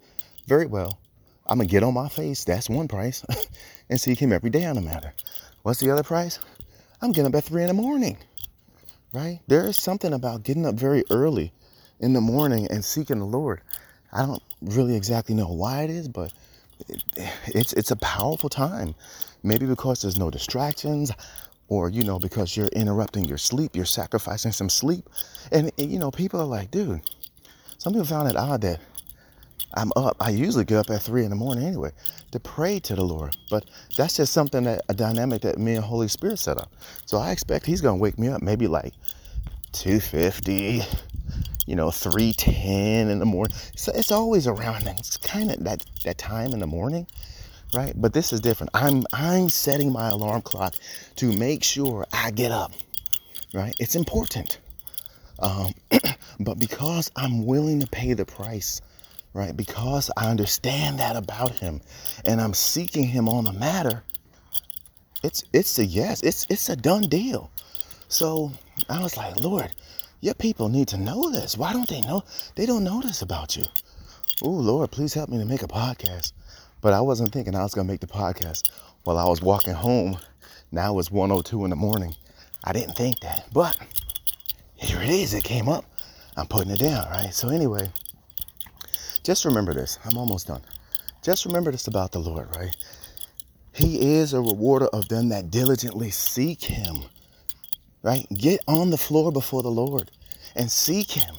Very 0.46 0.66
well. 0.66 0.98
I'm 1.46 1.58
to 1.58 1.66
get 1.66 1.82
on 1.82 1.94
my 1.94 2.08
face. 2.08 2.44
That's 2.44 2.70
one 2.70 2.88
price. 2.88 3.24
and 3.90 4.00
seek 4.00 4.18
him 4.18 4.32
every 4.32 4.50
day 4.50 4.64
on 4.64 4.76
the 4.76 4.82
matter. 4.82 5.12
What's 5.62 5.80
the 5.80 5.90
other 5.90 6.02
price? 6.02 6.38
I'm 7.02 7.12
getting 7.12 7.26
up 7.26 7.34
at 7.36 7.44
three 7.44 7.62
in 7.62 7.68
the 7.68 7.74
morning. 7.74 8.16
Right? 9.16 9.40
There 9.46 9.66
is 9.66 9.78
something 9.78 10.12
about 10.12 10.42
getting 10.42 10.66
up 10.66 10.74
very 10.74 11.02
early 11.10 11.50
in 12.00 12.12
the 12.12 12.20
morning 12.20 12.66
and 12.70 12.84
seeking 12.84 13.18
the 13.18 13.24
Lord. 13.24 13.62
I 14.12 14.26
don't 14.26 14.42
really 14.60 14.94
exactly 14.94 15.34
know 15.34 15.48
why 15.48 15.84
it 15.84 15.90
is, 15.90 16.06
but 16.06 16.34
it, 16.86 17.02
it's 17.46 17.72
it's 17.72 17.90
a 17.90 17.96
powerful 17.96 18.50
time. 18.50 18.94
Maybe 19.42 19.64
because 19.64 20.02
there's 20.02 20.18
no 20.18 20.30
distractions 20.30 21.12
or 21.68 21.88
you 21.88 22.02
know 22.02 22.18
because 22.18 22.58
you're 22.58 22.68
interrupting 22.68 23.24
your 23.24 23.38
sleep 23.38 23.74
you're 23.74 23.84
sacrificing 23.84 24.52
some 24.52 24.68
sleep 24.68 25.08
and, 25.50 25.72
you 25.76 25.98
know 25.98 26.10
people 26.10 26.40
are 26.40 26.44
like 26.44 26.70
dude 26.70 27.00
some 27.78 27.92
people 27.92 28.06
found 28.06 28.28
it 28.28 28.36
odd 28.36 28.60
that 28.60 28.80
i'm 29.76 29.92
up 29.96 30.16
i 30.20 30.30
usually 30.30 30.64
get 30.64 30.78
up 30.78 30.90
at 30.90 31.02
three 31.02 31.24
in 31.24 31.30
the 31.30 31.36
morning 31.36 31.64
anyway 31.66 31.90
to 32.32 32.40
pray 32.40 32.78
to 32.80 32.94
the 32.94 33.04
lord 33.04 33.36
but 33.50 33.64
that's 33.96 34.16
just 34.16 34.32
something 34.32 34.64
that 34.64 34.82
a 34.88 34.94
dynamic 34.94 35.42
that 35.42 35.58
me 35.58 35.74
and 35.74 35.84
holy 35.84 36.08
spirit 36.08 36.38
set 36.38 36.58
up 36.58 36.72
so 37.06 37.18
i 37.18 37.30
expect 37.32 37.66
he's 37.66 37.80
gonna 37.80 37.96
wake 37.96 38.18
me 38.18 38.28
up 38.28 38.42
maybe 38.42 38.66
like 38.66 38.94
250 39.72 40.82
you 41.66 41.76
know 41.76 41.90
310 41.90 43.08
in 43.08 43.18
the 43.18 43.26
morning 43.26 43.56
so 43.76 43.92
it's 43.94 44.12
always 44.12 44.46
around 44.46 44.86
it's 44.88 45.16
kind 45.18 45.50
of 45.50 45.64
that 45.64 45.84
that 46.04 46.18
time 46.18 46.52
in 46.52 46.60
the 46.60 46.66
morning 46.66 47.06
right? 47.74 47.92
But 47.96 48.12
this 48.12 48.32
is 48.32 48.40
different. 48.40 48.70
I'm 48.74 49.06
I'm 49.12 49.48
setting 49.48 49.92
my 49.92 50.08
alarm 50.08 50.42
clock 50.42 50.74
to 51.16 51.32
make 51.32 51.62
sure 51.64 52.06
I 52.12 52.30
get 52.30 52.52
up, 52.52 52.72
right? 53.54 53.74
It's 53.78 53.94
important. 53.94 54.58
Um, 55.38 55.74
but 56.40 56.58
because 56.58 57.10
I'm 57.16 57.46
willing 57.46 57.80
to 57.80 57.86
pay 57.86 58.14
the 58.14 58.24
price, 58.24 58.80
right? 59.36 59.54
Because 59.54 60.10
I 60.16 60.30
understand 60.30 60.98
that 60.98 61.14
about 61.14 61.52
him, 61.52 61.82
and 62.24 62.40
I'm 62.40 62.54
seeking 62.54 63.06
him 63.06 63.28
on 63.28 63.44
the 63.44 63.52
matter. 63.52 64.02
It's 65.22 65.44
it's 65.52 65.78
a 65.78 65.84
yes. 65.84 66.22
It's 66.22 66.46
it's 66.48 66.70
a 66.70 66.76
done 66.76 67.02
deal. 67.02 67.50
So 68.08 68.50
I 68.88 69.02
was 69.02 69.16
like, 69.16 69.36
Lord, 69.36 69.70
your 70.20 70.34
people 70.34 70.70
need 70.70 70.88
to 70.88 70.96
know 70.96 71.30
this. 71.30 71.56
Why 71.56 71.74
don't 71.74 71.88
they 71.88 72.00
know? 72.00 72.24
They 72.54 72.64
don't 72.64 72.82
know 72.84 73.02
this 73.02 73.20
about 73.20 73.56
you. 73.56 73.64
Oh 74.42 74.48
Lord, 74.48 74.90
please 74.90 75.12
help 75.12 75.28
me 75.28 75.38
to 75.38 75.44
make 75.44 75.62
a 75.62 75.68
podcast. 75.68 76.32
But 76.80 76.94
I 76.94 77.02
wasn't 77.02 77.32
thinking 77.32 77.54
I 77.54 77.62
was 77.62 77.74
gonna 77.74 77.88
make 77.88 78.00
the 78.00 78.06
podcast 78.06 78.70
while 79.04 79.18
I 79.18 79.26
was 79.26 79.42
walking 79.42 79.74
home. 79.74 80.18
Now 80.72 80.98
it's 80.98 81.10
102 81.10 81.64
in 81.64 81.70
the 81.70 81.76
morning. 81.76 82.14
I 82.64 82.72
didn't 82.72 82.94
think 82.94 83.20
that. 83.20 83.46
But 83.52 83.78
here 84.76 85.02
it 85.02 85.10
is. 85.10 85.34
It 85.34 85.44
came 85.44 85.68
up. 85.68 85.84
I'm 86.38 86.46
putting 86.46 86.72
it 86.72 86.78
down, 86.78 87.08
right? 87.10 87.32
So 87.32 87.48
anyway, 87.48 87.90
just 89.26 89.44
remember 89.44 89.74
this. 89.74 89.98
I'm 90.04 90.16
almost 90.16 90.46
done. 90.46 90.62
Just 91.20 91.46
remember 91.46 91.72
this 91.72 91.88
about 91.88 92.12
the 92.12 92.20
Lord, 92.20 92.54
right? 92.54 92.76
He 93.72 94.18
is 94.18 94.32
a 94.32 94.40
rewarder 94.40 94.86
of 94.86 95.08
them 95.08 95.30
that 95.30 95.50
diligently 95.50 96.10
seek 96.10 96.62
him. 96.62 96.94
Right? 98.04 98.24
Get 98.32 98.60
on 98.68 98.90
the 98.90 98.96
floor 98.96 99.32
before 99.32 99.64
the 99.64 99.70
Lord 99.70 100.12
and 100.54 100.70
seek 100.70 101.10
him. 101.10 101.34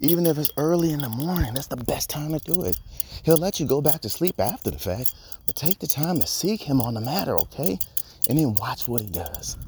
Even 0.00 0.24
if 0.24 0.38
it's 0.38 0.50
early 0.56 0.92
in 0.92 1.00
the 1.00 1.10
morning, 1.10 1.52
that's 1.52 1.66
the 1.66 1.76
best 1.76 2.08
time 2.08 2.32
to 2.32 2.38
do 2.38 2.64
it. 2.64 2.80
He'll 3.24 3.36
let 3.36 3.60
you 3.60 3.66
go 3.66 3.82
back 3.82 4.00
to 4.00 4.08
sleep 4.08 4.40
after 4.40 4.70
the 4.70 4.78
fact, 4.78 5.14
but 5.46 5.54
take 5.54 5.80
the 5.80 5.86
time 5.86 6.18
to 6.20 6.26
seek 6.26 6.62
him 6.62 6.80
on 6.80 6.94
the 6.94 7.00
matter, 7.02 7.36
okay? 7.36 7.78
And 8.30 8.38
then 8.38 8.54
watch 8.54 8.88
what 8.88 9.02
he 9.02 9.08
does. 9.08 9.58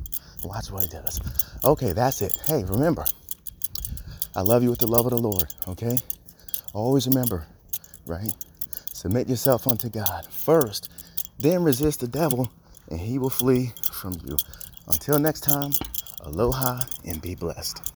Watch 0.44 0.70
what 0.70 0.84
he 0.84 0.88
does. 0.88 1.20
Okay, 1.62 1.92
that's 1.92 2.22
it. 2.22 2.38
Hey, 2.46 2.64
remember, 2.64 3.04
I 4.34 4.40
love 4.40 4.62
you 4.62 4.70
with 4.70 4.78
the 4.78 4.86
love 4.86 5.04
of 5.04 5.10
the 5.10 5.18
Lord, 5.18 5.44
okay? 5.68 5.98
Always 6.74 7.08
remember, 7.08 7.46
right? 8.06 8.32
Submit 8.92 9.28
yourself 9.28 9.66
unto 9.66 9.88
God 9.88 10.26
first, 10.26 10.90
then 11.38 11.64
resist 11.64 12.00
the 12.00 12.08
devil, 12.08 12.50
and 12.90 13.00
he 13.00 13.18
will 13.18 13.30
flee 13.30 13.72
from 13.92 14.14
you. 14.24 14.36
Until 14.88 15.18
next 15.18 15.42
time, 15.42 15.72
aloha 16.24 16.80
and 17.06 17.20
be 17.20 17.34
blessed. 17.34 17.82